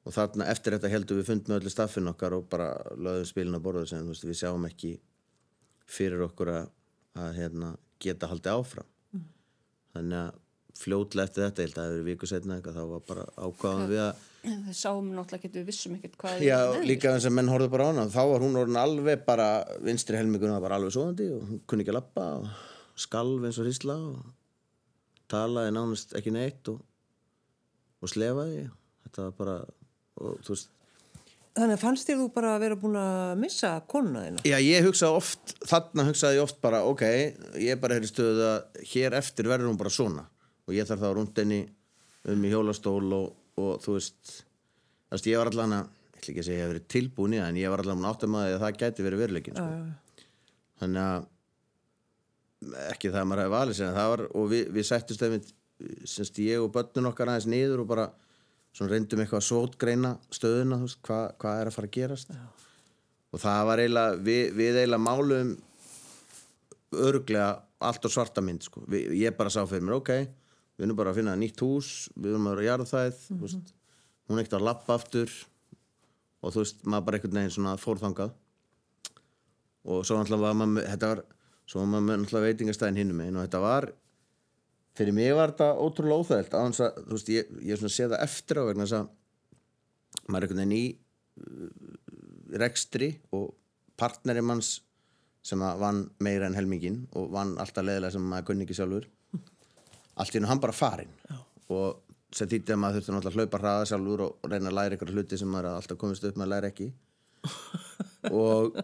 [0.06, 3.58] og þarna eftir þetta heldum við fund með öllu staffin okkar og bara lögðum spilin
[3.58, 4.96] á borðu sem veist, við sjáum ekki
[5.86, 6.72] fyrir okkur að,
[7.18, 8.88] að hérna, geta haldið áfram.
[9.96, 10.42] Þannig að
[10.76, 13.90] fljótlega eftir þetta, ég held að það hefur viku setna eitthvað, þá var bara ákváðum
[13.90, 17.50] við að Við sáum náttúrulega ekki, við vissum ekkert hvað Já, líka þess að menn
[17.50, 18.06] horfðu bara á hana.
[18.12, 19.48] Þá var hún orðin alveg bara
[19.82, 22.46] vinstri helminguna var bara alveg svoðandi og hún kunni ekki að lappa og
[23.06, 24.22] skalf eins og hrísla og
[25.32, 26.78] talaði nánast ekki neitt og,
[28.02, 28.68] og slefaði.
[29.06, 30.70] Þetta var bara og, veist,
[31.56, 34.42] Þannig að fannst þér þú bara að vera búin að missa konuna þína?
[34.44, 37.04] Já, ég hugsaði oft, þarna hugsaði ég oft bara, ok,
[37.64, 40.26] ég er bara hér í stöðu að hér eftir verður hún bara svona.
[40.68, 41.62] Og ég þarf þá rúnd henni
[42.28, 44.32] um í hjólastól og, og þú veist,
[45.06, 46.90] þú veist, ég var allan að, ég ætla ekki að segja að ég hef verið
[46.92, 50.26] tilbúin í það, en ég var allan að áttum að það gæti verið veruleikin, sko.
[50.82, 51.26] Þannig að,
[52.90, 55.50] ekki það að maður hefði valið en það var, og við, við sættust þeim,
[56.08, 58.06] semst ég og börnun okkar aðeins niður og bara,
[58.76, 62.32] svona reyndum eitthvað að svótgreina stöðuna, þú veist, hvað, hvað er að fara að gerast.
[62.36, 62.46] Já.
[63.32, 65.54] Og það var eiginlega, við, við eiginlega málum
[66.96, 67.48] örglega
[67.86, 68.82] allt og svarta mynd sko.
[68.88, 70.12] Vi, ég bara sá fyrir mér, ok
[70.76, 73.38] við erum bara að finna nýtt hús við erum að vera að jarða það mm
[73.44, 73.62] -hmm.
[74.28, 75.30] hún er ekkert að lappa aftur
[76.42, 78.32] og þú veist, maður bara einhvern veginn svona fórþangað
[79.86, 81.22] og svo náttúrulega var maður þetta var,
[81.66, 83.92] svo var maður náttúrulega veitingastæðin hinnum einn og þetta var
[84.96, 88.24] fyrir mig var þetta ótrúlega óþægilt hans að, þú veist, ég, ég svona sé það
[88.26, 89.06] eftir á vegna þess að
[90.26, 90.86] maður er einhvern veginn í
[91.42, 93.54] uh, rekstri og
[93.96, 94.80] partneri manns
[95.46, 99.06] sem að vann meira en helmingin og vann alltaf leðilega sem maður kunni ekki sjálfur
[100.16, 101.12] allt í hann bara farinn.
[101.72, 102.02] Og
[102.34, 105.12] sem þýtti að maður þurfti náttúrulega að hlaupa hraða sjálfur og reyna að læra ykkur
[105.14, 106.88] hluti sem maður alltaf komist upp með að læra ekki.
[108.34, 108.74] Og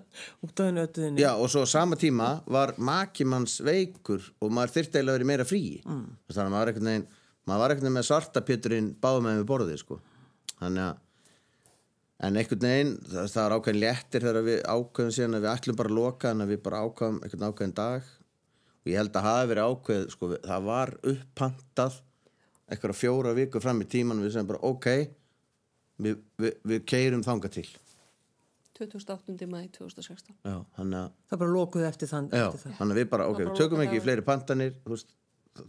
[1.19, 5.47] Já, og svo sama tíma var makimanns veikur og maður þyrfti eiginlega að vera meira
[5.49, 6.05] frí mm.
[6.31, 7.07] þannig að maður var einhvern veginn
[7.49, 9.99] maður var einhvern veginn með svartapjöturinn báðum með við borðið sko.
[10.61, 11.01] þannig að
[12.23, 15.81] en einhvern veginn, það, það er ákveðin léttir þegar við ákveðum síðan að við ætlum
[15.81, 18.13] bara að loka en að við bara ákveðum einhvern ákveðin dag
[18.83, 22.01] og ég held að hafi verið ákveð sko, það var uppantað
[22.73, 24.89] eitthvað fjóra viku fram í tíman við sem bara ok
[26.03, 27.69] við, við, við keirum þanga til
[28.83, 29.47] 28.
[29.47, 30.95] mæði 2016 Já, að
[31.31, 32.77] það bara lokuð eftir þann Já, eftir það.
[32.81, 35.13] þannig að við bara, ok, bara við tökum ekki í fleiri pantanir, veist,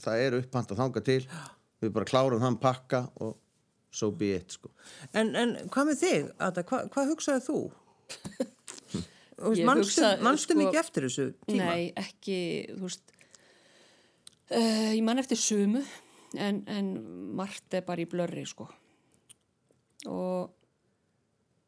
[0.02, 1.19] það er uppantað þanga til,
[1.84, 3.36] við bara klárum þann pakka og
[3.93, 4.71] so be it, sko.
[5.13, 7.60] En, en hvað með þig, Ada, hva, hvað hugsaði þú?
[9.43, 11.67] Hugsaði, manstu sko- mikið eftir þessu tíma?
[11.73, 12.38] Nei, ekki,
[12.77, 13.13] þú veist
[14.51, 15.84] uh, ég man eftir sumu
[16.38, 16.91] en, en
[17.38, 18.67] margt er bara í blörri sko
[20.10, 20.51] og,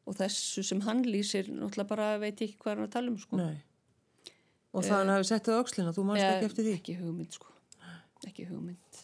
[0.06, 3.40] og þessu sem hann lýsir náttúrulega bara veit ekki hvað hann að tala um sko
[3.40, 3.56] Nei.
[4.76, 6.72] Og það hann hafi sett það á öxlina, þú manst Eh, ekki eftir því?
[6.80, 7.52] Ekki hugmynd sko
[8.26, 9.02] ekki hugmynd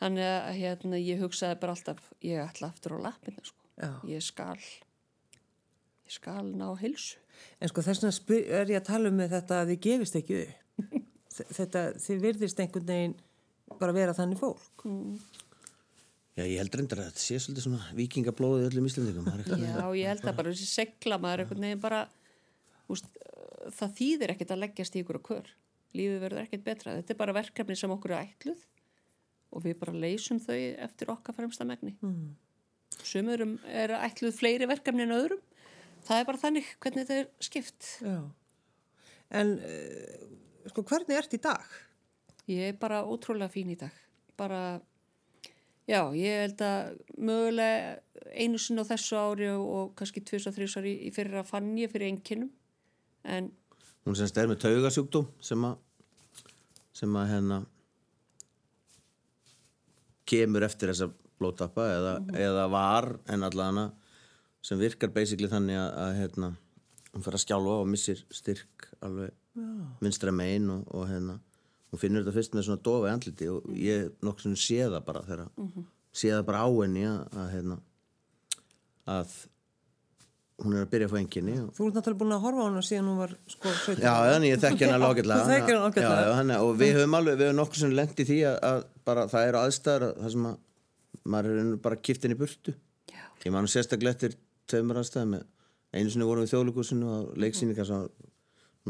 [0.00, 3.90] Þannig að hérna, ég hugsaði bara alltaf ég ætla aftur á lappina sko Já.
[4.08, 7.20] ég skal ég skal ná hilsu
[7.60, 10.88] En sko þess vegna er ég að tala um þetta að þið gefist ekki upp.
[11.36, 13.18] Þe- þetta, þið virðist einhvern veginn
[13.80, 14.84] bara vera þannig fólk.
[16.38, 19.28] Já, ég held reyndar að þetta sé svolítið svona vikingablóðið öllum íslendingum.
[19.30, 22.00] er Já, ég held að bara þessi segla maður einhvern veginn bara
[22.90, 23.06] úst,
[23.76, 25.50] það þýðir ekkert að leggjast í ykkur á kör
[25.96, 28.62] lífið verður ekkert betra þetta er bara verkefni sem okkur er ætluð
[29.50, 32.28] og við bara leysum þau eftir okkar fremsta megni mm.
[33.02, 35.42] sumurum er ætluð fleiri verkefni en öðrum
[36.06, 38.18] það er bara þannig hvernig þetta er skipt Já.
[39.30, 40.26] En uh,
[40.70, 41.66] sko hvernig ert í dag?
[42.50, 43.94] ég er bara ótrúlega fín í dag
[44.40, 44.80] bara
[45.88, 47.98] já, ég held að mögulega
[48.30, 51.72] einu sinni á þessu ári og, og kannski tvís og þrjus ári í fyrra fann
[51.78, 52.50] ég fyrir einkinnum
[53.24, 53.52] en
[54.06, 55.74] Hún semst er með taugasjúkdóm sem að,
[56.96, 57.58] sem að hérna
[60.30, 61.10] kemur eftir þessa
[61.40, 63.90] blótappa eða, eða var en allavega
[64.62, 66.50] sem virkar basically þannig að, að hérna,
[67.14, 69.30] hún fer að skjálfa og missir styrk alveg
[70.04, 71.38] vinstra megin og, og hérna
[71.90, 75.00] hún finnur þetta fyrst með svona dofa í andliti og ég nokkuð sem sé það
[75.08, 75.48] bara þegar
[76.12, 77.78] sé það bara á henni að, að hérna
[79.10, 79.32] að
[80.60, 82.66] hún er að byrja að fá enginni og Þú ert náttúrulega búin að horfa á
[82.68, 84.02] hana síðan hún var sko 17.
[84.04, 85.46] Já, þannig ég þekki hana ágætlega.
[86.66, 89.46] og við höfum alveg, við höfum nokkuð sem lent í því að, að bara það
[89.48, 90.58] eru aðstæður að- það sem að
[91.34, 92.74] maður er bara kipt í burtu.
[93.10, 93.22] Já.
[93.46, 94.36] Ég man sérstaklega eftir
[94.70, 95.38] tveimur aðstæðum.
[95.90, 98.04] Einu sinni vorum við þjóðlíkusinu og leiksýningar sem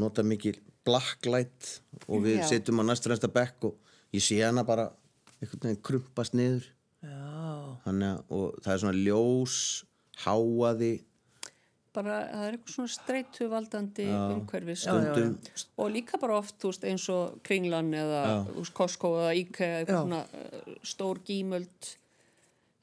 [0.00, 2.48] nota mikið blacklight og við Já.
[2.54, 4.90] sitjum á næstrænsta bekk og ég sé hana bara
[5.40, 6.66] einhvern veginn krumpast niður.
[7.00, 9.56] Að- og það er svona ljós
[10.24, 10.92] háaði
[11.94, 14.76] bara það er eitthvað svona streitu valdandi umhverfi
[15.80, 18.22] og líka bara oft veist, eins og Kringlan eða
[18.76, 19.78] Costco eða IKEA Já.
[19.80, 21.90] eitthvað svona uh, stór gímöld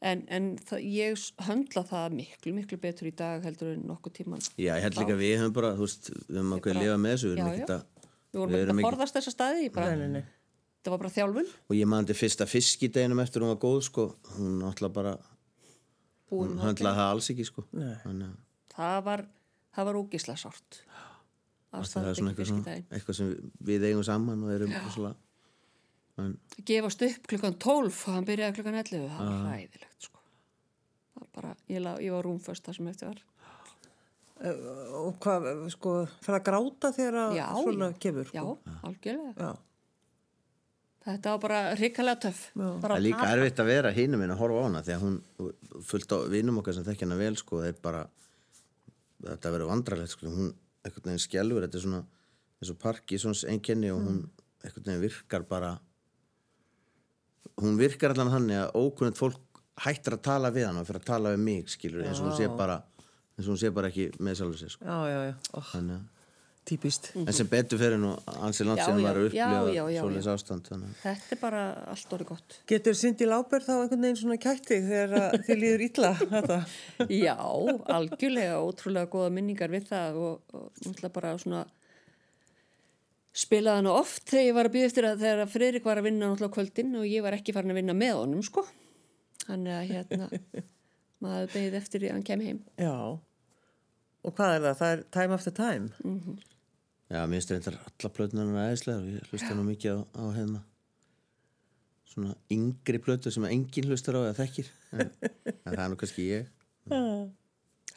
[0.02, 4.44] en, en það, ég höndla það miklu, miklu betur í dag heldur en nokkuð tíman
[4.56, 7.16] Já, ég held líka við höfum bara, þú veist, við höfum ákveðið að lifa með
[7.16, 7.78] þessu, við erum Já, ekkert já.
[7.78, 10.36] að, við vorum Við ekkert að forðast þessa staði ég bara, Nei, nei, nei.
[10.84, 14.08] það var bara þjálfun og ég maður til fyrsta fiskideginum eftir hún var góð, sko,
[14.36, 15.16] hún náttúrulega bara,
[16.30, 17.66] búin hún höndlaði það alls ekki, sko.
[17.74, 17.96] Nei.
[18.06, 18.38] Þannig að
[18.78, 19.26] það var,
[19.78, 20.82] það var ógislega sárt
[21.72, 25.12] það er svona eitthvað, svona, eitthvað sem við, við eigum saman og erum svona,
[26.24, 26.34] en,
[26.66, 30.22] gefast upp klukkan 12 og hann byrjaði klukkan 11 það var hræðilegt sko.
[31.14, 33.24] það var bara, ég, la, ég var rúmföst það sem eftir var
[34.38, 37.96] Og hvað, sko, fyrir að gráta þegar að svona já.
[38.04, 38.76] kemur, já, sko.
[38.86, 39.56] algjörlega Já.
[41.08, 44.44] þetta var bara hrikalega töff bara það er líka erfitt að vera hínum minn að
[44.44, 45.16] horfa á hana því að hún,
[45.90, 48.04] fullt á vinum okkar sem þekkja hana vel, sko, það er bara,
[49.26, 50.54] þetta verður vandralegt, sko, hún,
[50.86, 52.04] einhvern veginn skjálfur, þetta er svona,
[52.62, 54.22] eins og Parkinsons einkenni og hún,
[54.62, 55.74] einhvern veginn virkar bara,
[57.62, 61.10] hún virkar allan þannig að ókunnið fólk hættir að tala við hann og fyrir að
[61.14, 62.80] tala við mig, skilur, eins og hún sé bara,
[63.38, 64.86] eins og hún sé bara ekki með sjálfur sér, sko.
[64.86, 65.36] Já, já, já.
[65.54, 65.68] Oh.
[65.72, 66.06] Þannig að,
[66.68, 67.06] típist.
[67.16, 68.10] en sem betur fyrir nú
[68.44, 70.02] ansi langt Já, sem já, maður já, já, já, upplifað já.
[70.02, 70.90] svoleiðis ástand þannig.
[70.90, 71.62] að- Þetta er bara
[71.94, 72.58] allt orðið gott.
[72.68, 76.58] Getur Cindy Lauper þá einhvern veginn svona kætti þegar að þið líður illa þetta?
[77.28, 77.38] Já,
[77.98, 81.64] algjörlega, ótrúlega góða minningar við það og, og náttúrulega bara svona
[83.38, 86.32] spilaði hann oft þegar ég var að býða eftir að þegar Fredrik var að vinna
[86.32, 88.66] náttúrulega kvöldin og ég var ekki farin að vinna með honum, sko.
[89.46, 90.30] Þannig að hérna,
[91.24, 92.62] maður beðið eftir því að hann kem heim.
[92.82, 92.96] Já.
[94.28, 94.80] Og hvað er það?
[94.82, 96.40] Það er time after time.
[97.08, 100.64] Já, mér finnst reyndar alla plötunar aðeinslega og ég hlusta nú mikið á, á hérna
[102.18, 105.12] svona yngri plötu sem enginn hlustar á eða þekkir en,
[105.46, 106.48] en það er nú kannski ég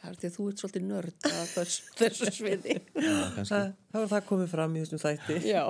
[0.00, 2.76] Það er því að þú ert svolítið nörd að þessu, þessu sviði.
[3.06, 3.48] Já, kannski.
[3.52, 5.38] Það, þá er það komið fram í þessum þætti.
[5.50, 5.62] Já.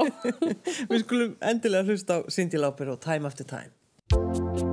[0.93, 4.70] Við skulum endilega hlusta á Cindy Lauper og Time After Time.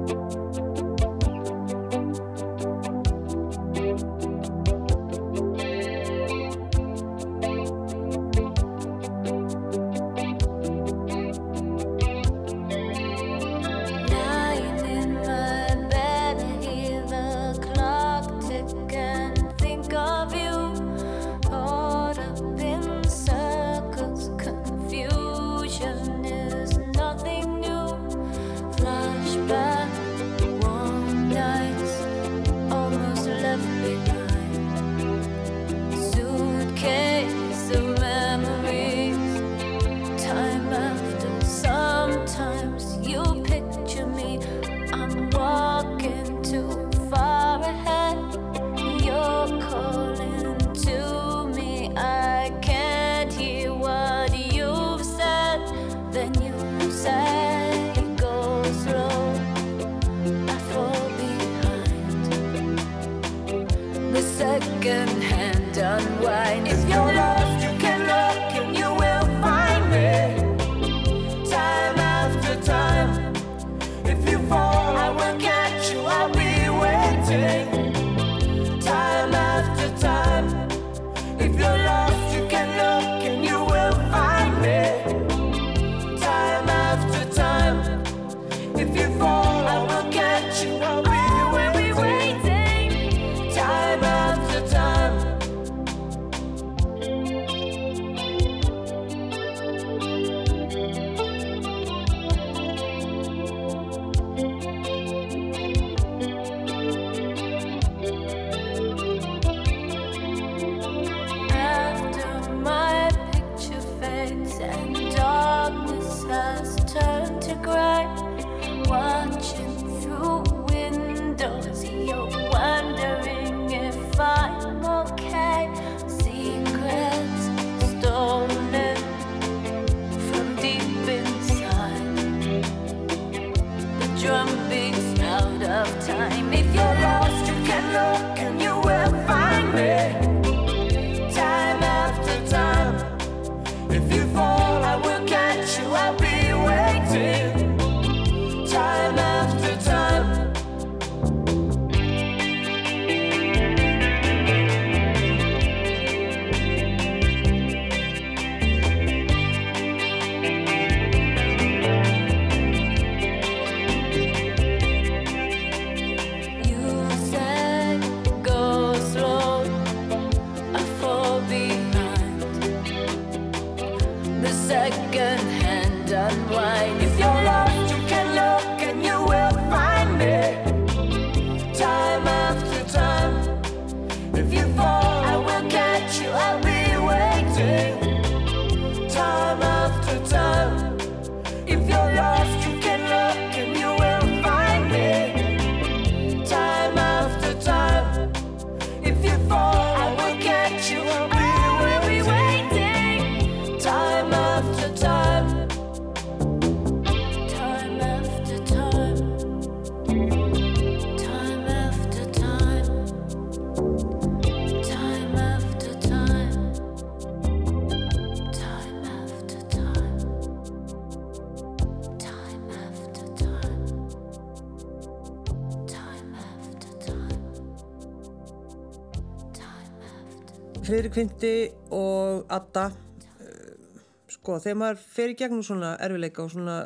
[234.48, 236.78] Sko, þegar maður fer í gegnum svona erfileika og svona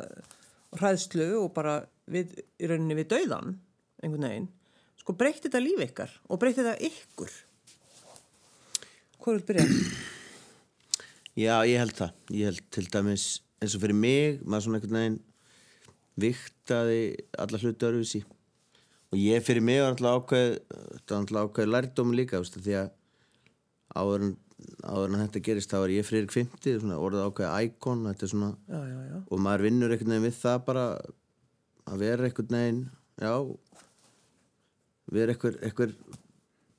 [0.80, 1.78] hræðslu og bara
[2.10, 3.54] við, í rauninni við dauðan
[4.02, 4.50] einhvern veginn,
[4.98, 7.40] sko breytti þetta líf ykkar og breytti þetta ykkur
[9.22, 9.64] Hvor vil byrja?
[11.38, 12.14] Já, ég held það.
[12.34, 13.26] Ég held til dæmis
[13.62, 15.18] eins og fyrir mig, maður svona einhvern veginn
[16.24, 17.04] viktaði
[17.44, 18.22] alla hluti öruvísi.
[19.12, 22.90] Og ég fyrir mig var alltaf ákveð, þetta var alltaf ákveð lærdómi líka, því að
[23.94, 24.34] áður en,
[24.82, 28.34] áður en þetta gerist, þá var ég fyrir 50, svona orðið ákveð íkon, er
[29.28, 30.86] og maður vinnur einhvern veginn við það bara
[31.88, 32.82] að vera einhvern veginn,
[33.22, 33.34] já,
[35.12, 35.96] vera einhver, einhver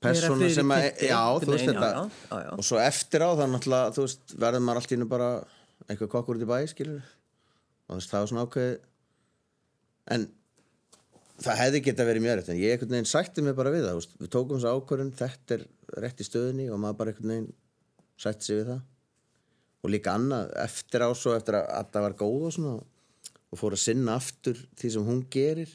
[0.03, 3.91] persóna sem að, Kiddi, já, þú veist þetta, já, já, og svo eftir á náttúrulega,
[3.95, 5.33] þú veist, verður maður allt í hennu bara
[5.87, 8.73] eitthvað kokkur út í bæ, skilur og þú veist, það var svona ákveð
[10.13, 10.27] en
[11.43, 13.99] það hefði geta verið mjög rétt, en ég einhvern veginn sætti mig bara við það,
[13.99, 15.67] veist, við tókum þessu ákvörðun þetta er
[16.03, 17.51] rétt í stöðunni og maður bara einhvern veginn
[18.19, 18.81] sætti sig við það
[19.83, 22.75] og líka annað, eftir á svo eftir að Adda var góð og svona
[23.53, 25.69] og fór að sinna aftur því sem hún gerir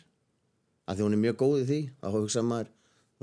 [0.89, 2.73] að því hún er mjög góð í því að hugsa maður,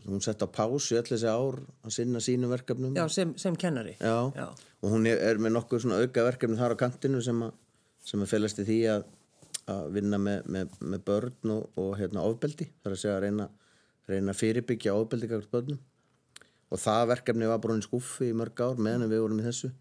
[0.06, 3.96] hún sett á pásu öll þessi ár að sinna sínum verkefnum Já, sem, sem kennari.
[4.00, 4.32] Já.
[4.36, 4.48] Já.
[4.84, 7.56] og hún er, er með nokkuð svona auka verkefni þar á kantinu sem að,
[8.06, 9.06] sem að félast í því að,
[9.74, 13.50] að vinna með, með, með börn og, og hérna, ofbeldi þar að segja að reyna,
[14.12, 15.82] reyna fyrirbyggja ofbeldi gægt börnum
[16.76, 19.72] og það verkefni var bara í skuffi í mörg ár meðan við vorum í þessu.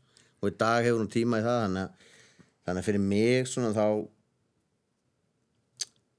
[0.42, 2.10] Og í dag hefur hún tíma í það þannig að,
[2.64, 3.86] þannig að fyrir mig svona þá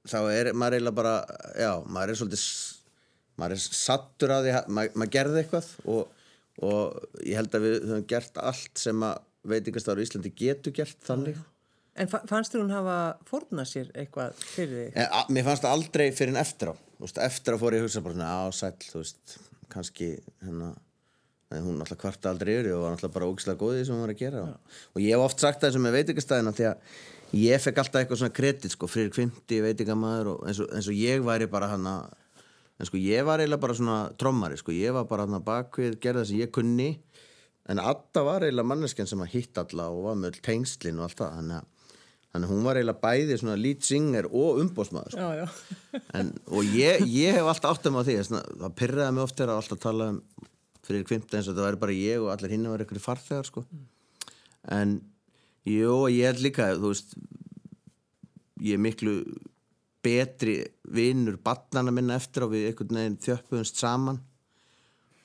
[0.06, 1.14] þá er maður eiginlega bara
[1.58, 2.44] já, maður er svolítið
[3.36, 6.22] maður er sattur að því að maður, maður gerði eitthvað og,
[6.68, 11.06] og ég held að við höfum gert allt sem að veitingastáður í Íslandi getur gert
[11.06, 11.38] þannig.
[11.96, 12.96] En fa fannst þér hún hafa
[13.28, 14.96] fórnað sér eitthvað fyrir þig?
[15.00, 16.74] en, a, mér fannst það aldrei fyrir en eftir á.
[16.96, 19.36] Þú veist, eftir á fór ég að hugsa bara svona á sæll, þú veist,
[19.72, 20.74] kannski hérna
[21.54, 24.02] hún alltaf kvarta aldrei yfir og var alltaf bara ógislega góð í því sem hún
[24.02, 24.42] var að gera.
[24.42, 26.94] Og, og ég hef oft sagt það sem með veitingastæðina því að
[27.38, 30.98] ég fekk alltaf eitthvað svona kredit sko, fyrir kvimti veitingamæður og eins og, eins og
[30.98, 35.06] ég væri bara hann en sko ég var eiginlega bara svona trommari sko, ég var
[35.08, 36.90] bara hann að bakvið gerða það sem ég kunni.
[37.70, 41.08] En Adda var eiginlega manneskjan sem að hitt alla og var með öll tengslin og
[41.08, 41.70] allt það þannig að,
[42.36, 45.24] þannig að hún var eiginlega bæði svona lead singer og umbósmaður sko.
[45.24, 46.02] Já, já.
[46.20, 49.38] En, og ég, ég hef alltaf átt um á því svona, það pyrraði mig oft
[49.38, 50.20] þegar að alltaf tala um
[50.86, 53.64] fyrir kvimta eins og það væri bara ég og allir hinn var einhverju farþegar sko.
[54.76, 55.00] en
[55.66, 57.16] jú, ég held líka þú veist
[58.62, 59.16] ég er miklu
[60.06, 60.60] betri
[60.94, 64.20] vinnur barnana minna eftir á við einhvern veginn þjöppuðumst saman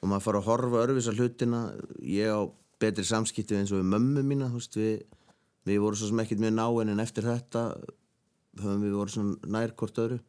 [0.01, 1.62] og maður fara að horfa örfis á hlutina
[2.01, 2.41] ég á
[2.82, 5.03] betri samskipti eins og við mömmu mína þú veist, við,
[5.68, 7.64] við vorum svo sem ekkert mjög náinn en eftir þetta
[8.59, 10.20] höfum við voru svona nær hvort öðru.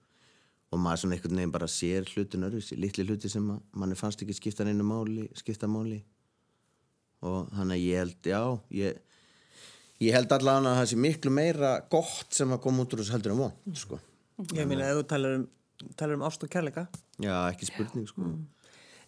[0.72, 4.22] Og maður svona einhvern veginn bara sér hlutin öðruvísi, litli hluti sem að manni fannst
[4.24, 5.98] ekki skipta neinu máli, skipta máli.
[7.28, 8.40] Og þannig að ég held, já
[8.78, 9.02] ég,
[10.00, 13.16] ég held allavega að það sé miklu meira gott sem að koma út úr þessu
[13.18, 14.00] heldur en von sko.
[14.56, 15.46] Ég meina, ef þú talar um,
[16.00, 16.88] talar um ást og kærleika.
[17.20, 18.32] já, ekki spurning sko.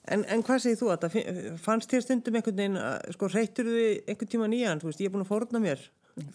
[0.04, 3.70] En, en hvað segir þú að það fannst þér stundum einhvern veginn, að, sko, reytur
[3.72, 5.86] þið einhvern tíma nýjan, þú veist, ég er búin að fórna mér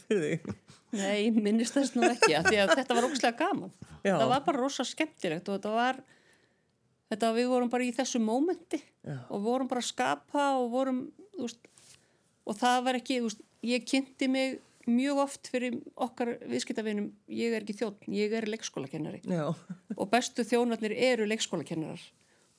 [0.07, 0.55] fyrir þig.
[0.99, 3.73] Nei, minnist þess nú ekki þetta var ógslag gaman.
[4.01, 4.15] Já.
[4.15, 5.99] það var bara rosa skemmtilegt og þetta var
[7.11, 8.79] þetta við vorum bara í þessu mómenti
[9.29, 11.03] og vorum bara að skapa og vorum
[11.37, 11.61] veist,
[12.47, 14.59] og það var ekki, veist, ég kynnti mig
[14.89, 19.19] mjög oft fyrir okkar viðskiptavinum, ég er ekki þjótt ég er leikskólakennari.
[19.29, 19.51] Já,
[19.95, 22.01] og bestu þjónarnir eru leikskólakennarar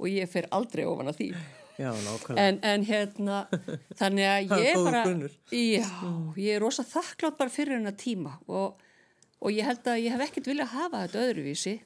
[0.01, 1.31] og ég fer aldrei ofan að því
[1.79, 2.47] já, nákvæmlega.
[2.49, 3.39] en, en hérna
[4.01, 5.37] þannig að Það er ég góður bara grunnur.
[5.53, 5.87] já,
[6.37, 8.81] ég er rosa þakklátt bara fyrir hennar tíma og,
[9.41, 11.77] og ég held að ég hef ekkert viljað hafa þetta öðruvísi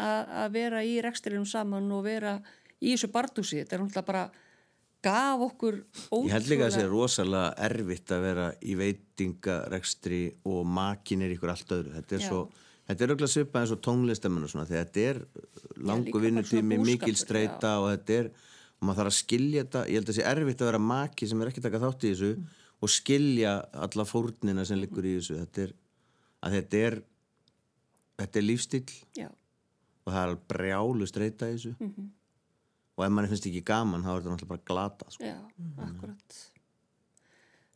[0.00, 2.36] að að vera í rekstilinum saman og vera
[2.80, 4.24] í þessu bardúsi þetta er náttúrulega bara
[5.02, 10.20] gaf okkur ég held líka að það sé ótrúlega rosalega erfitt að vera í veitingarekstri
[10.48, 12.28] og makin er ykkur allt öðru þetta er Já.
[12.30, 12.42] svo
[12.82, 15.18] Þetta er auðvitað svipað eins og tónlistemenn og svona því að þetta er
[15.86, 18.30] langu vinnutími, mikil streyta og þetta er,
[18.82, 21.26] og maður þarf að skilja þetta, ég held að það sé erfitt að vera maki
[21.30, 22.30] sem er ekki að taka þátt í þessu
[22.82, 23.52] og skilja
[23.86, 25.74] alla fórnina sem liggur í þessu, þetta er,
[26.42, 26.96] að þetta er,
[28.18, 28.82] þetta er lífstíl
[29.20, 29.28] já,
[30.02, 31.76] og það er brjálu streyta í þessu.
[31.78, 32.10] Mhm.
[32.92, 35.30] og ef mann finnst ekki gaman þá er þetta náttúrulega bara glata, sko.
[35.30, 35.38] já,
[35.86, 36.40] akkurat.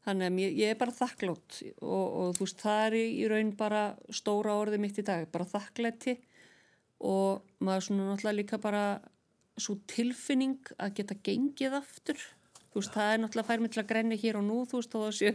[0.07, 3.81] Þannig að ég, er bara þakklátt og, og þú veist, það er í, raun bara
[4.15, 6.19] stóra orðið mitt í dag, bara þakklæti.
[7.07, 8.85] Og maður svona náttúrulega líka bara
[9.57, 12.19] svo tilfinning að geta gengið aftur
[12.71, 14.93] þú veist, það er náttúrulega fær mig til að grenni hér og nú, þú veist,
[14.93, 15.31] þá það sé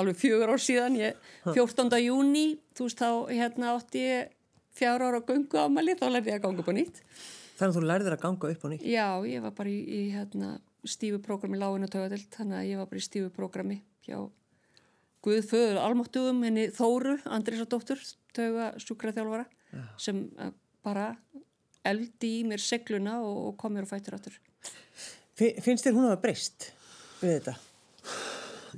[0.00, 2.00] alveg fjögur ár síðan, ég, 14.
[2.02, 4.32] júni þú veist, þá hérna átti ég
[4.80, 7.04] fjár ára göngu ámæli, þá lærði ég að ganga upp á nýtt
[7.60, 8.84] Þannig að þú lærðir að ganga upp á nýtt.
[8.88, 10.50] Já, ég var bara í, í hérna,
[10.88, 14.16] stífu prógrami láginu tögadelt, þannig að ég var bara í stífu prógrami hjá
[15.20, 18.00] Guðföður Almáttugum, henni Þóru, Andrísadóttur,
[18.32, 19.44] töga sjúkraþjálfara,
[20.00, 21.10] sem eh, bara
[21.88, 24.36] eldi í mér segluna og, og kom mér og fættur áttur.
[25.38, 26.70] Fi- Finnst þér hún hafa breyst
[27.22, 27.54] við þetta?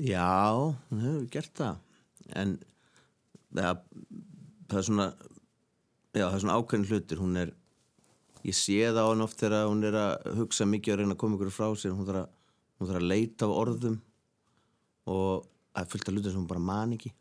[0.02, 0.28] Já,
[0.90, 1.80] hún hefur gert það.
[2.38, 2.54] En
[3.52, 3.82] það,
[4.70, 7.50] það er svona já, það er svona ákveðin hlutir hún er,
[8.46, 11.20] ég sé það á hann oft þegar hún er að hugsa mikið og reyna að
[11.24, 11.92] koma ykkur frá sér.
[11.98, 12.32] Hún þarf að,
[12.78, 13.98] hún þarf að leita á orðum
[15.12, 15.44] og
[15.74, 17.12] það er fullt af hlutir sem hún bara man ekki.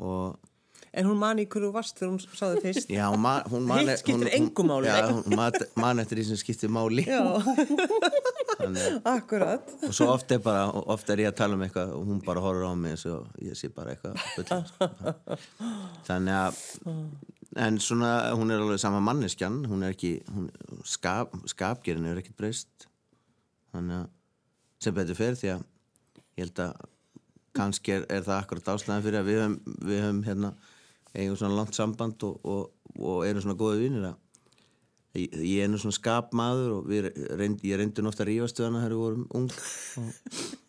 [0.00, 0.50] Og
[0.94, 2.88] En hún man í hverju varst þegar hún sáði fyrst.
[2.94, 3.88] já, hún man, hún man hún-
[4.22, 4.30] hún-
[4.86, 7.20] já, hún man, man eftir því sem skiptir máli Já,
[8.54, 9.72] Þannig, akkurat.
[9.82, 12.40] og svo oft er bara oft er ég að tala um eitthvað og hún bara
[12.44, 14.46] horfur á mig og ég sé bara eitthvað bull.
[16.06, 16.54] þannig að
[17.66, 20.48] en svona hún er alveg sama manneskjan hún er ekki hún,
[20.86, 22.86] skap, skapgerinn er ekkert breyst
[23.74, 24.08] þannig að
[24.86, 25.64] sem betur fer því að
[26.38, 26.74] ég held að
[27.54, 30.54] kannski er, er það akkurat ástæðan fyrir að við höfum hérna
[31.14, 34.18] eigum svona langt samband og, og, og erum svona góði vinnir að
[35.20, 36.92] ég, ég er nú svona skapmaður og
[37.38, 39.48] reynd, ég reyndi ofta að rífast við hana þegar við vorum ung.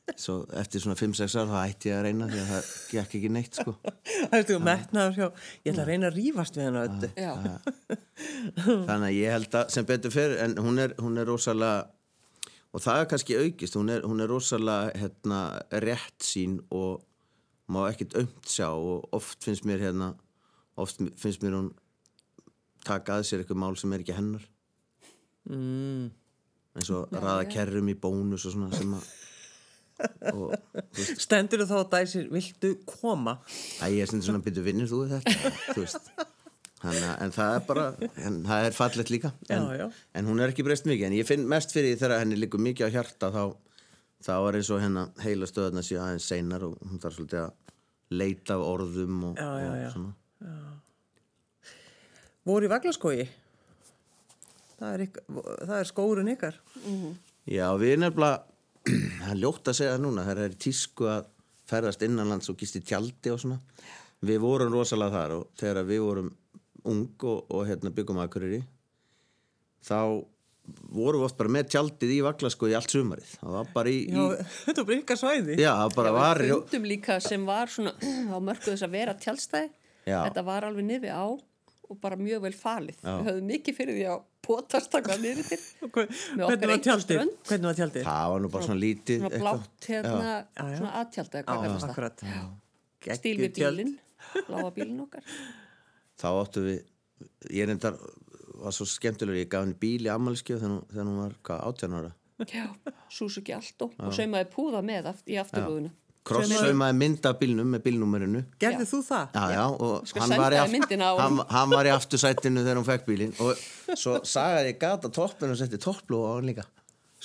[0.05, 3.15] Og svo eftir svona 5-6 ár þá ætti ég að reyna því að það gekk
[3.19, 3.73] ekki neitt sko.
[4.05, 5.25] Það er þú metnaður hjá,
[5.65, 7.09] ég ætla að reyna að rífast við hennar öllu.
[7.17, 7.33] Já,
[8.85, 11.89] þannig að ég held að sem betur fyrir en hún er, hún er rosalega
[12.75, 15.41] og það er kannski aukist hún er, hún er rosalega hérna,
[15.83, 17.03] rétt sín og
[17.71, 20.13] má ekkert ömt sjá og oft finnst mér hérna
[20.81, 21.71] oft finnst mér hún
[22.85, 24.43] taka að sér eitthvað mál sem er ekki hennar.
[25.45, 26.09] Mm.
[26.75, 29.05] eins og raða kerrum í bónus og svona sem að
[31.21, 33.37] Stendur þú þá að dæsir, viltu koma?
[33.85, 35.51] að ég er sem svona byrju vinnir þú þetta?
[35.75, 35.85] Þú
[36.85, 37.85] Hanna, en það er bara,
[38.27, 39.31] en það er fallegt líka.
[39.49, 39.85] En, Já, já.
[40.19, 41.05] en hún er ekki breyst mikið.
[41.07, 43.43] En ég finn mest fyrir þegar henni líkur mikið á hjarta þá,
[44.27, 48.19] þá er eins og hennar heila stöðuna sér aðeins seinar og hún þarf svolítið að
[48.19, 50.13] leita af orðum og, Já, já, og svona
[52.45, 53.25] Voru í vaglaskói?
[54.75, 55.05] Það er,
[55.65, 56.57] það er skórun ykkar.
[57.49, 58.43] Já, við erum nefnilega
[59.23, 61.29] það er ljótt að segja núna það er í tísku að
[61.65, 63.57] ferðast innanlands og gisti tjaldi og svona
[64.25, 66.27] við vorum rosalega þar og þegar við vorum
[66.85, 68.59] ung og, og hérna byggum aðkuriri
[69.85, 69.97] þá
[70.93, 74.03] vorum við oft bara með tjaldið í vaglasko í allt sumarið það var bara í,
[74.05, 75.57] Já, í þetta var bara ykkar svæði.
[75.61, 77.95] já, það bara var við fundum líka sem var svona
[78.33, 79.73] á mörgu þess að vera tjálstæði
[80.05, 80.19] Já.
[80.27, 81.25] þetta var alveg niður á
[81.85, 83.11] og bara mjög vel falið Já.
[83.19, 85.59] við höfum mikið fyrir því að potast taka niður til
[86.37, 87.05] Með Hvernig okkar tjaldið?
[87.05, 87.35] strönd.
[87.49, 88.03] Hvernig var tjaldið?
[88.07, 90.33] það var nú bara svona lítið svona blátt hérna,
[90.75, 92.25] svona akkurat.
[93.19, 93.93] stíl við bílinn,
[94.49, 95.25] bláa bílinn okkar
[96.21, 96.79] þá áttu við
[97.59, 97.97] ég reyndar
[98.55, 102.11] var svo skemmtilegur ég gaf henni bíl í ammaliskjöf þegar, hún- var hvað, 18 ára
[102.51, 102.65] já,
[103.13, 105.91] Suzuki Alto og saumaði púða með aft, í afturlúðuna
[106.25, 109.35] krosssaumaði mynd af bílnum með bílnúmerinu Gerðið þú það?
[109.37, 110.57] Já, já, og hann var,
[111.21, 115.53] hann, hann var í aftursætinu þegar hún fekk bílinn og svo sagaði ég gata toppin
[115.53, 116.65] og setti topplú á hann líka.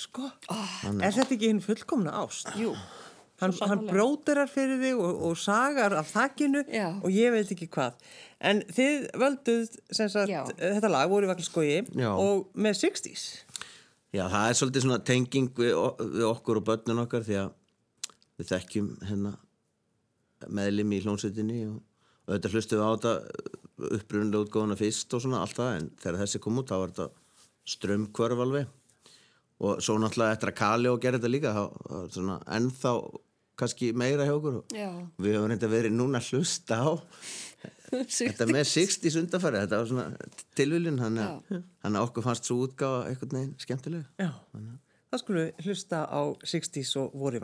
[0.01, 2.53] Sko, er þetta ekki hinn fullkomna ást?
[2.57, 2.71] jú,
[3.41, 6.91] Hann, hann bróterar fyrir þig og, og sagar af þakkinu Já.
[7.01, 7.95] og ég veit ekki hvað.
[8.37, 12.11] En þið völduð sem sagt, þetta lag voru í Já.
[12.13, 13.23] og með 60s.
[14.11, 15.73] Já, það er svolítið svona tenging við,
[16.13, 17.51] við okkur og börnun okkar því að
[18.39, 19.33] við þekkjum hérna
[20.51, 21.79] meðlimi í hljónsveitinni og,
[22.25, 23.15] og þetta hlustu við á þetta
[23.97, 27.09] upprunlega útgóðuna fyrst og svona allt það en þegar þessi kom út þá var þetta
[27.75, 28.71] strömmkvörf alveg.
[29.61, 32.93] Og svo náttúrulega eftir að Kali og gera þetta líka þá þá var svona ennþá
[33.61, 34.55] kannski meira hjá okkur.
[34.63, 34.87] Og já.
[35.21, 36.89] Við höfum reynda verið núna að hlusta á
[38.09, 40.05] þetta með 60 sundafæri þetta var svona
[40.57, 44.31] tilviljun þannig að- okkur fannst svo útgáfa einhvern veginn skemmtilega Já,
[45.11, 46.21] það skulum við hlusta á
[46.55, 47.41] 60s og voru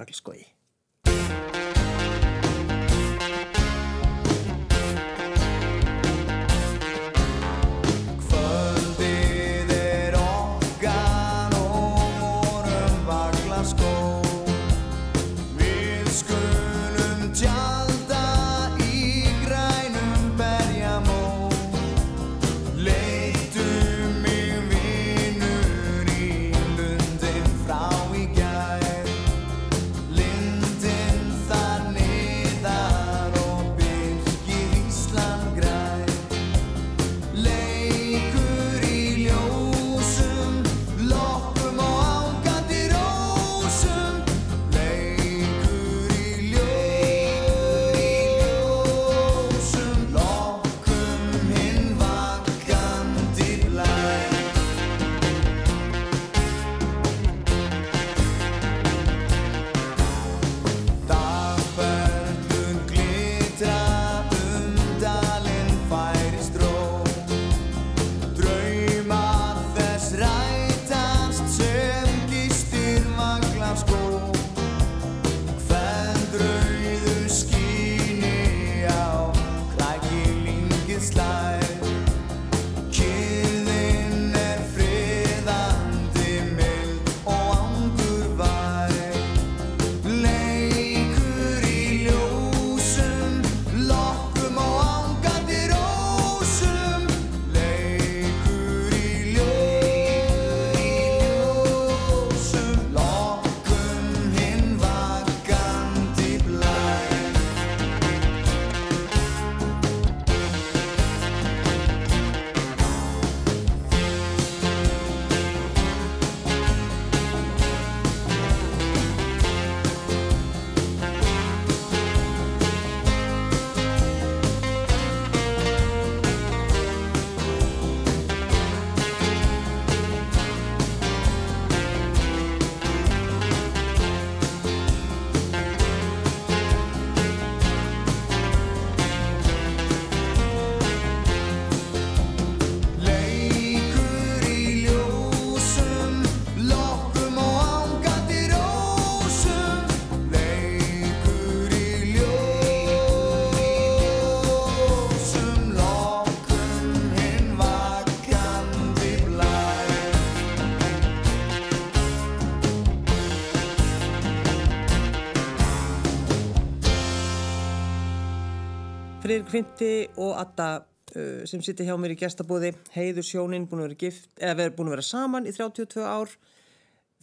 [169.28, 169.88] Friðrik Finti
[170.24, 174.30] og Adda uh, sem situr hjá mér í gestabóði heiður sjónin, búin að vera gift
[174.40, 176.32] eða verið búin að vera saman í 32 ár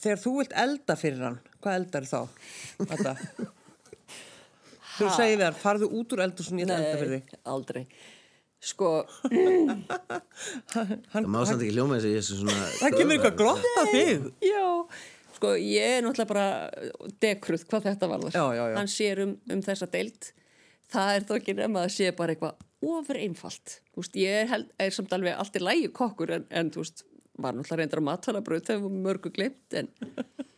[0.05, 2.19] þegar þú vilt elda fyrir hann hvað eldar þá?
[2.85, 3.15] Adda
[4.99, 7.83] Þú segir hann, farðu út úr eldursun ég ætla að elda fyrir þig aldrei.
[8.75, 8.93] Sko,
[10.77, 13.93] Það má samt ekki hljóma þess að ég er svona Það kemur eitthvað glott að
[13.97, 14.69] þig já,
[15.41, 16.47] sko, ég er náttúrulega bara
[17.25, 18.65] dekruð hvað þetta já, já.
[18.77, 20.35] Hann sér um, um þessa deild.
[20.95, 23.79] Það er þó ekki nema að sé bara eitthvað ofur einfalt.
[23.97, 27.05] Veist, ég er, er samt alveg allt í lægi kokkur en, en þú veist,
[27.41, 29.89] var náttúrulega reyndar að matfæla bröð þegar við mörgu glimt en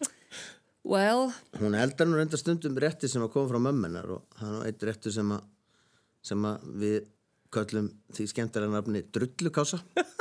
[0.92, 1.30] well,
[1.60, 4.64] Hún eldar nú reynda stundum rétti sem að koma frá mömmunar og það er nú
[4.68, 5.46] eitt réttu sem að,
[6.26, 6.98] sem að við
[7.56, 9.80] köllum því skemmtilega nafni drullukása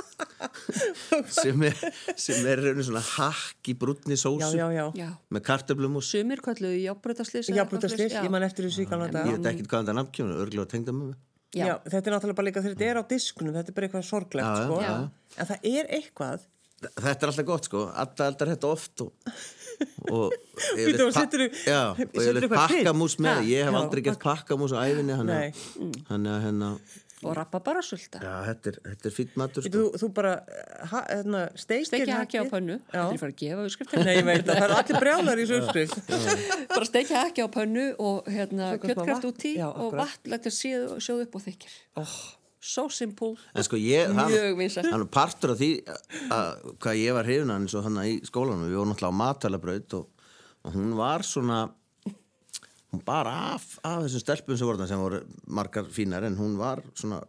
[1.36, 1.78] sem er,
[2.20, 5.08] sem er svona hakk í brúnni sósu já, já já.
[5.34, 7.52] með kartöflum og Sumir kalluðu jafnbröðaslis.
[7.56, 10.98] Jafnbrútaslis, ég man eftir þessu í galna ég veit ekkert hvað þetta kemur, örglega tengda
[11.56, 11.78] Já.
[11.88, 14.58] þetta er náttúrulega bara líka þegar þetta er á diskunum, þetta er bara eitthvað sorglegt,
[14.66, 14.80] sko.
[14.84, 14.96] já.
[15.40, 16.50] En það er eitthvað,
[16.86, 19.30] Þetta er alltaf gott sko, alltaf eldar þetta oft og,
[20.12, 20.34] og
[20.80, 22.52] ég vil eitthvað krydd?
[22.52, 25.56] pakkamús með, ég hef já, aldrei gert pakkamús á æfinni hann Nei.
[27.26, 28.22] Og rappa bara sulta.
[28.22, 29.74] já, þetta er, þetta er fýtt matur sko.
[29.76, 30.34] þú, þú bara,
[30.92, 32.80] hérna, steikir hakki á pönnu.
[32.80, 33.02] Já.
[33.02, 34.06] Þetta er fara að gefa uppskriftin.
[34.06, 36.16] Nei, ég veit að það er allir brjálar í þessu uppskrift.
[36.76, 41.28] bara stekja ekki á pönnu og hérna, kjöttkraft út í Já, og vatn sjóðu, sjóðu
[41.28, 42.18] upp og þykir oh.
[42.64, 45.72] so simple en sko ég, Mjög er partur af því
[46.34, 49.22] að hvað ég var hrifin hann eins og hann í skólanum, við vorum náttúrulega á
[49.24, 50.30] matvælabraut og,
[50.66, 51.66] og hún var svona
[52.94, 56.84] hún bara af, af þessum stelpum sem voru sem voru margar fínar en hún var
[56.94, 57.22] svona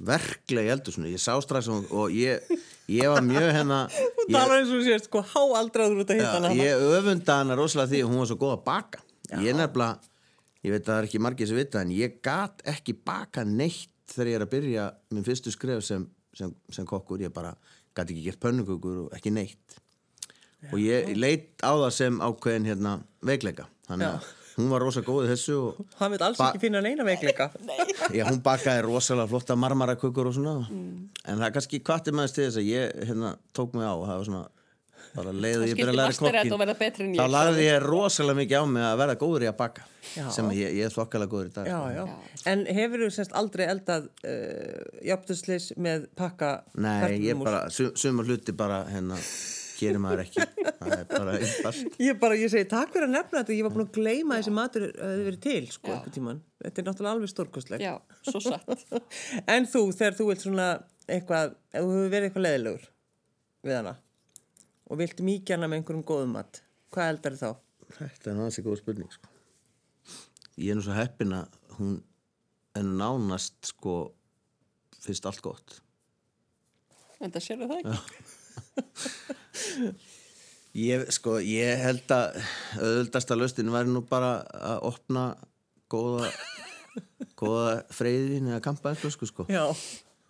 [0.00, 2.44] verklega í eldur svona, ég sá strax og, og ég,
[2.88, 3.80] ég var mjög hérna
[4.20, 6.52] Þú talar eins og sést, sko, háaldraður út að hitta Já, hana.
[6.56, 9.02] ég öfunda hana rosalega því að hún var svo góð að baka.
[9.42, 10.14] Ég nefnilega,
[10.64, 14.14] ég veit að það er ekki margir sem vita en ég gat ekki baka neitt
[14.14, 16.06] þegar ég er að byrja minn fyrstu skref sem,
[16.36, 17.20] sem, sem kokkur.
[17.26, 17.52] Ég bara
[17.96, 19.80] gat ekki gert pönnukökur og ekki neitt.
[20.70, 23.66] Og ég leit á það sem ákveðin hérna veikleika.
[23.90, 24.30] Þannig að
[24.60, 27.50] hún var rosa góð í þessu og Hann vil alls Ba- ekki finna neina veikleika.
[28.16, 31.08] Já, hún bakaði rosalega flotta marmarakökur og svona Mm.
[31.26, 34.16] en það er kannski kvatti maður til þess að ég hérna, tók mig á það
[34.20, 34.48] var svona
[35.10, 38.38] bara leiði ég byrja að læra kokkin og verða betri en þá lagði ég rosalega
[38.38, 40.26] mikið á mig að verða góður í að baka Já.
[40.30, 41.90] sem ég, ég er þokkalega góður í dag Já, sko.
[41.96, 42.44] já.
[42.52, 48.28] En hefur þú semst aldrei eldað uh, jafntuslis með pakka Nei, ég bara, sum, sumar
[48.30, 49.18] hluti bara hérna,
[49.80, 53.40] gerir maður ekki það er bara einfalt Ég bara, ég segi takk fyrir að nefna
[53.40, 56.38] þetta, ég var búin að gleyma þessi matur að þið verið til, sko, eitthvað tíman.
[56.64, 57.84] Þetta er náttúrulega alveg stórkostlegt.
[57.84, 57.94] já,
[58.28, 58.84] svo satt
[59.56, 60.68] En þú, þegar þú vilt svona
[61.06, 62.86] eitthvað, ef þú hefur verið eitthvað leðilegur
[63.66, 63.96] við hana
[64.90, 66.62] og vilt mýkja hana með einhverjum góðum mat,
[66.94, 67.50] hvað eldar þá?
[67.98, 69.34] Þetta er náttúrulega góð spurning sko.
[70.60, 72.00] Ég er nú svo heppin að hún
[72.78, 73.94] er nánast sko
[75.00, 75.80] fyrst allt gott
[77.20, 77.96] en það sér það ekki
[80.70, 82.36] Ég, sko, ég held að
[82.78, 85.24] auðvöldasta laustin væri nú bara að opna
[85.90, 86.28] góða
[87.40, 89.64] góða freyðin eða kampaðinflösku sko Já,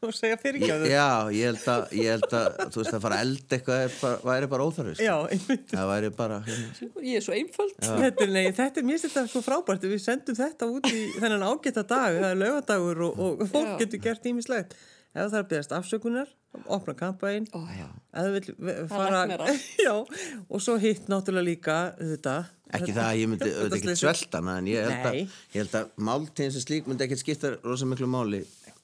[0.01, 0.89] og segja fyrirgjáðu.
[0.89, 3.97] Já, ég held að, ég held að þú veist að fara að elda eitthvað er
[4.01, 5.09] bara, væri bara óþarfi sko.
[5.11, 5.67] Já, einmitt.
[5.75, 6.89] það væri bara hérna.
[7.11, 10.39] ég er svo einföld Þetta er, nei, þetta er mér þetta svo frábært við sendum
[10.41, 13.77] þetta út í þennan ágæta dag það er lögadagur og, og fólk Já.
[13.85, 14.79] getur gert ímislegt
[15.11, 16.29] ef það er að byrjast afsökunar
[16.71, 16.95] opna
[19.45, 19.63] allt.
[19.87, 19.95] já,
[20.49, 22.35] og svo hitt náttúrulega líka þetta.
[22.79, 25.87] Ekki það að ég myndi auðvitað ekki svelta en ég held að, ég held að
[26.11, 28.41] máltíðin sem slík myndi ekki skipta rosa miklu máli.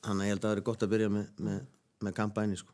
[0.07, 1.61] Þannig að ég held að það væri gott að byrja með, með,
[2.07, 2.73] með kampaðinni sko.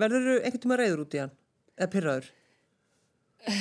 [0.00, 1.34] verður þú einhvern tíma reyður út í hann?
[1.80, 2.26] Eða pyrraður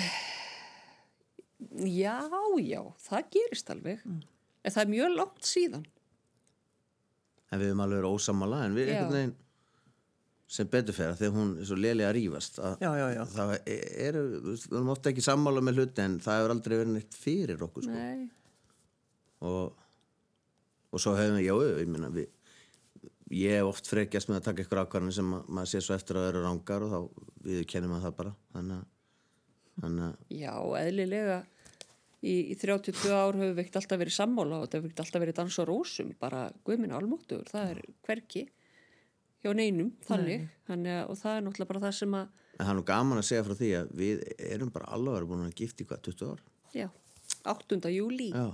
[2.02, 2.18] já,
[2.64, 4.04] já, það gerist alveg.
[4.60, 5.88] En það er mjög langt síðan
[7.50, 9.36] en við höfum alveg verið ósamála en við einhvern veginn
[10.50, 13.22] sem betur fyrir þegar hún er svo léli að rífast að Já, já, já.
[13.36, 17.18] það er, við erum ofta ekki sammála með hluti en það hefur aldrei verið neitt
[17.22, 17.94] fyrir okkur sko.
[17.94, 18.24] Nei.
[19.46, 19.76] og,
[20.90, 22.30] og svo hefum við, já, ég meina við
[23.30, 26.18] ég hef oft frekjast með að taka ykkur ákvarðanir sem að, maður sé svo eftir
[26.18, 28.88] að vera rángar og þá við kennum að það bara þannig að
[30.34, 31.36] já, eðlilega
[32.24, 35.24] í, í 32 ár hefur við ekkert alltaf verið sammála og þetta hefur ekkert alltaf
[35.24, 38.46] verið dans og rósum bara guðminn álmóttugur, það er hverki
[39.40, 42.28] hjá neinum, þannig, þannig að, og það er náttúrulega bara það sem að
[42.60, 45.46] en það er nú gaman að segja frá því að við erum bara alveg búin
[45.46, 46.42] að gifta í hvað, 20 ár?
[46.76, 46.88] Já,
[47.48, 47.80] 8.
[47.94, 48.48] júli já,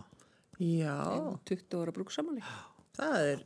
[0.62, 0.98] já,
[1.50, 2.46] 20 ára brúksamáli
[2.96, 3.44] það er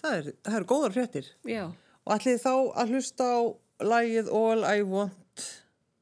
[0.00, 1.32] það er, það er góðar fréttir.
[1.48, 2.52] Já, og ætlið þá
[2.82, 3.38] að hlusta á
[3.86, 5.46] lagið All I Want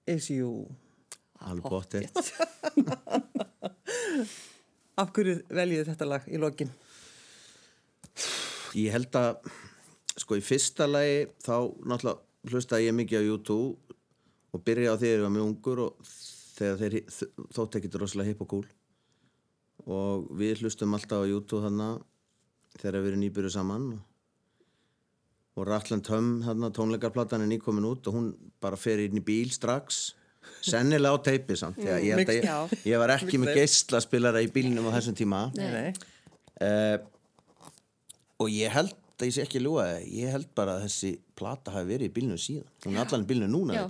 [0.08, 0.66] Is You
[1.46, 2.04] alveg bótt er
[5.00, 6.70] af hverju veljið þetta lag í lokin?
[8.76, 9.38] ég held að
[10.18, 12.18] sko í fyrsta lagi þá náttúrulega
[12.48, 13.68] hlustaði ég mikið á YouTube
[14.54, 15.92] og byrjaði á því að ég var mjög ungur og
[16.58, 16.94] þegar þeir
[17.54, 18.68] þótt ekkit rosalega hipp og cool.
[19.88, 21.92] Og við hlustum alltaf á YouTube þannig
[22.78, 23.84] þegar við erum nýbyrjuð saman
[25.58, 28.26] og, Ratland Hömm tónleikarplatan er nýkomin út og hún
[28.62, 30.12] bara fer inn í bíl strax
[30.64, 34.96] sennilega á teipi samt mm, ég, ég, ég var ekki með geislaspilara í bílnum á
[34.98, 35.42] þessum tíma.
[35.58, 35.88] Nei, nei.
[36.64, 36.98] uh,
[38.42, 41.88] og ég held að ég sé ekki það, ég held bara að þessi plata hafi
[41.90, 42.68] verið í bílnum síðan.
[42.84, 43.86] Hún er allan í bílnum núna Já,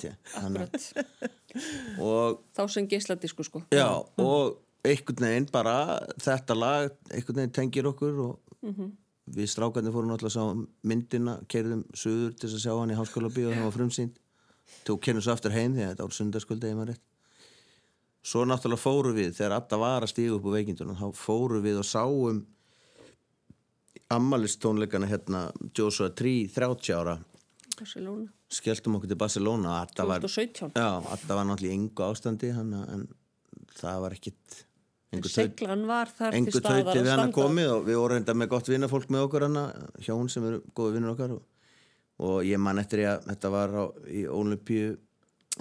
[2.00, 3.62] og Þá sem geisladisku sko.
[3.72, 3.88] já,
[4.20, 5.74] og einhvern veginn bara
[6.20, 8.62] þetta lag, einhvern veginn tengir okkur og
[9.36, 13.30] við strákarnir fórum alltaf að sjá myndina kerðum suður til að sjá hann í háskóla
[13.32, 14.14] bíu og það var frumsýnd
[14.88, 17.06] tók kennum svo aftur heim því að þetta var sundarskvöldi eða maður rétt
[18.28, 21.80] svo náttúrulega fóru við þegar Adda var að stíga upp úr veikindunum þá fóru við
[21.82, 22.42] og sáum
[24.14, 27.18] ammælistónleikana hérna Joshua Tree 30 ára
[27.78, 28.28] Barcelona.
[28.50, 30.72] skelltum okkur til Barcelona Adda var, 2017.
[30.74, 33.06] já, Adda var náttúrulega í engu ástandi hann, en
[33.78, 34.64] það var ekkit
[35.12, 39.60] engu tauti við hann komið og við vorum enda með gott vinnafólk með okkur hann
[40.04, 41.44] hjón sem eru góði vinnur okkar og,
[42.18, 44.96] og ég man eftir ég að þetta var á, í Olympíu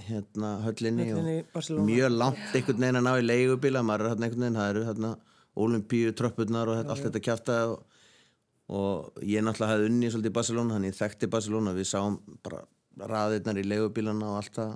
[0.08, 4.28] hérna höllinni Höllinni og mjög langt einhvern veginn að ná í leigubíla maður er hérna
[4.28, 5.12] einhvern veginn, það eru hérna
[5.58, 7.78] Olympíu tröppurnar og þetta, allt þetta kjafta og,
[8.70, 12.62] og ég náttúrulega hefði unni svolítið í Barcelona, þannig ég þekkti Barcelona við sáum bara
[12.97, 14.76] raðirnar í leigubílana og allt það.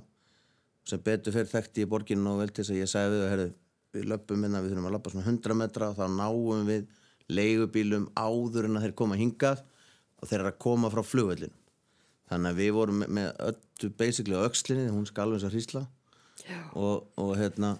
[0.90, 3.32] Sem betur fyrir þekkti í borginu og vel til þess að ég sagði við að
[3.32, 3.48] herðu,
[3.94, 6.88] við löpum minna, við þurfum að lappa svona 100 metra og þá náum við
[7.30, 9.62] leigubílum áður en að þeir koma hingað
[10.18, 11.54] og þeir eru að koma frá flugvellin
[12.30, 15.86] þannig að við vorum með, öllu basically á öxlinni, hún skal alveg eins að hrísla.
[16.74, 17.76] Og, og hérna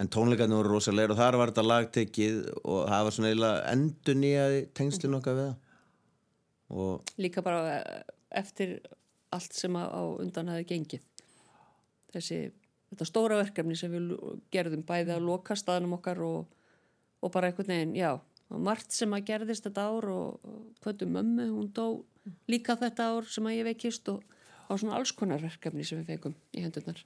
[0.00, 4.18] en tónleikarnir voru rosalegir og þar var þetta lagtekið og það var svona eiginlega endur
[4.20, 5.56] nýjaði tengslinn okkar við það.
[6.76, 8.76] Og Líka bara eh, eftir
[9.34, 11.04] allt sem á undan hafi gengið.
[12.12, 12.40] Þessi,
[12.92, 14.12] þetta stóra verkefni sem við
[14.52, 16.50] gerðum bæði að loka staðnum okkar og,
[17.22, 18.12] og bara einhvern veginn, já,
[18.50, 21.86] og margt sem að gerðist þetta ár og, og hvötu mömmu, hún dó
[22.50, 24.22] líka þetta ár sem að ég veikist og
[24.66, 27.02] á svona alls konar verkefni sem við feikum í hendurnar.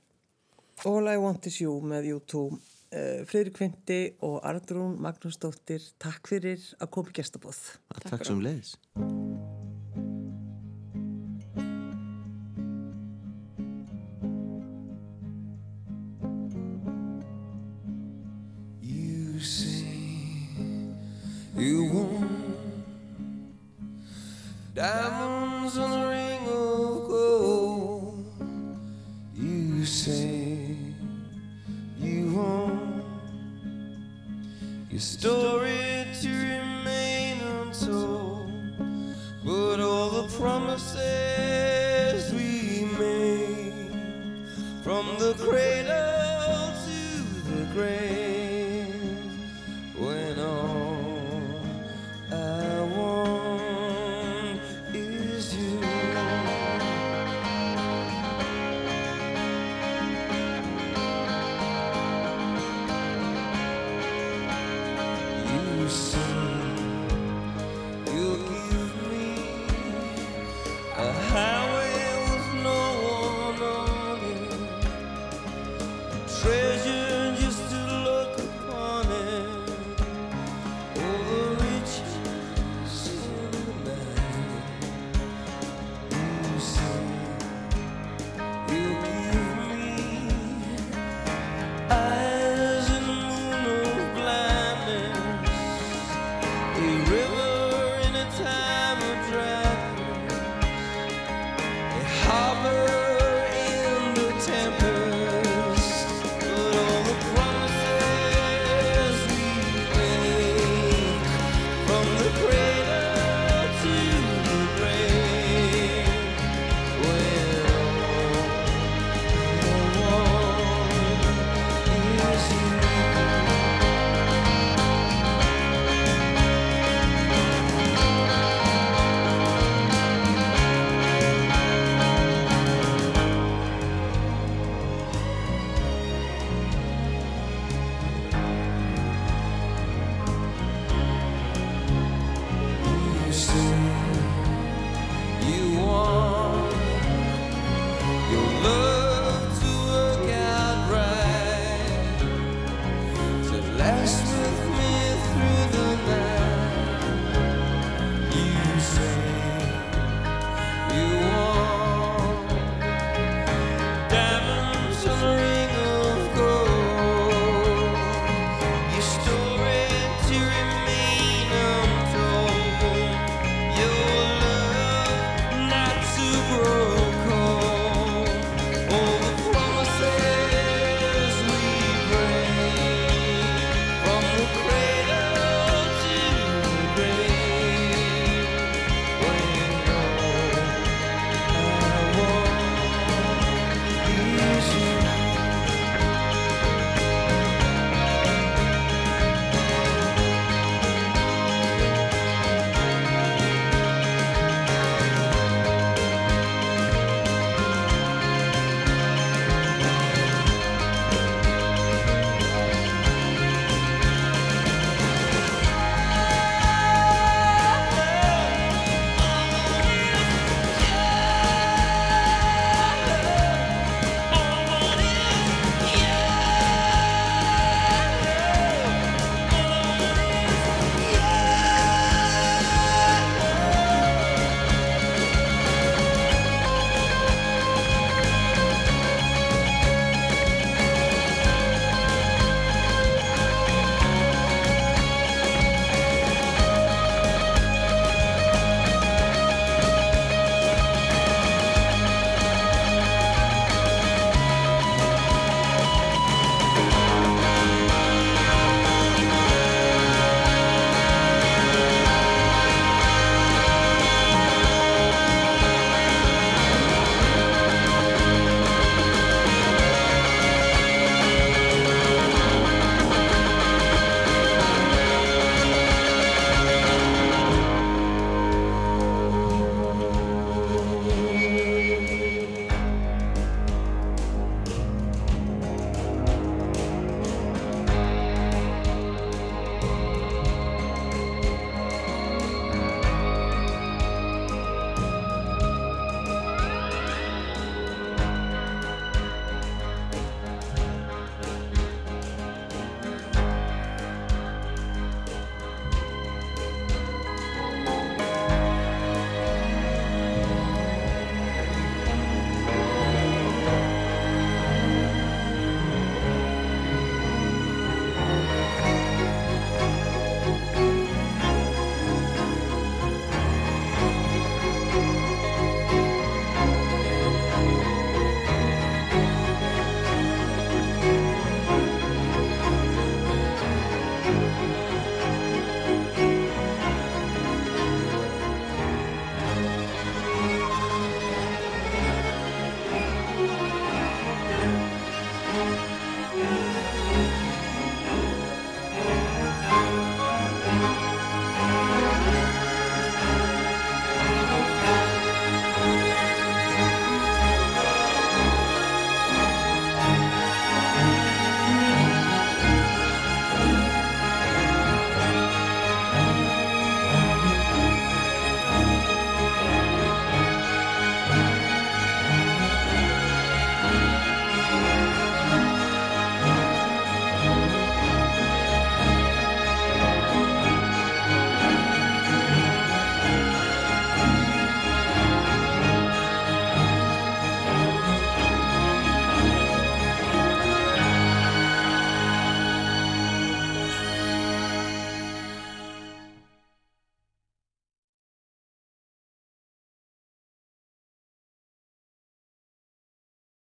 [0.88, 6.62] All I Want Is You með YouTube uh, Friðrik Kvinti og Arnrún Magnúsdóttir takk fyrir
[6.80, 7.60] að koma í gestabóð
[8.06, 8.78] takk sem leiðis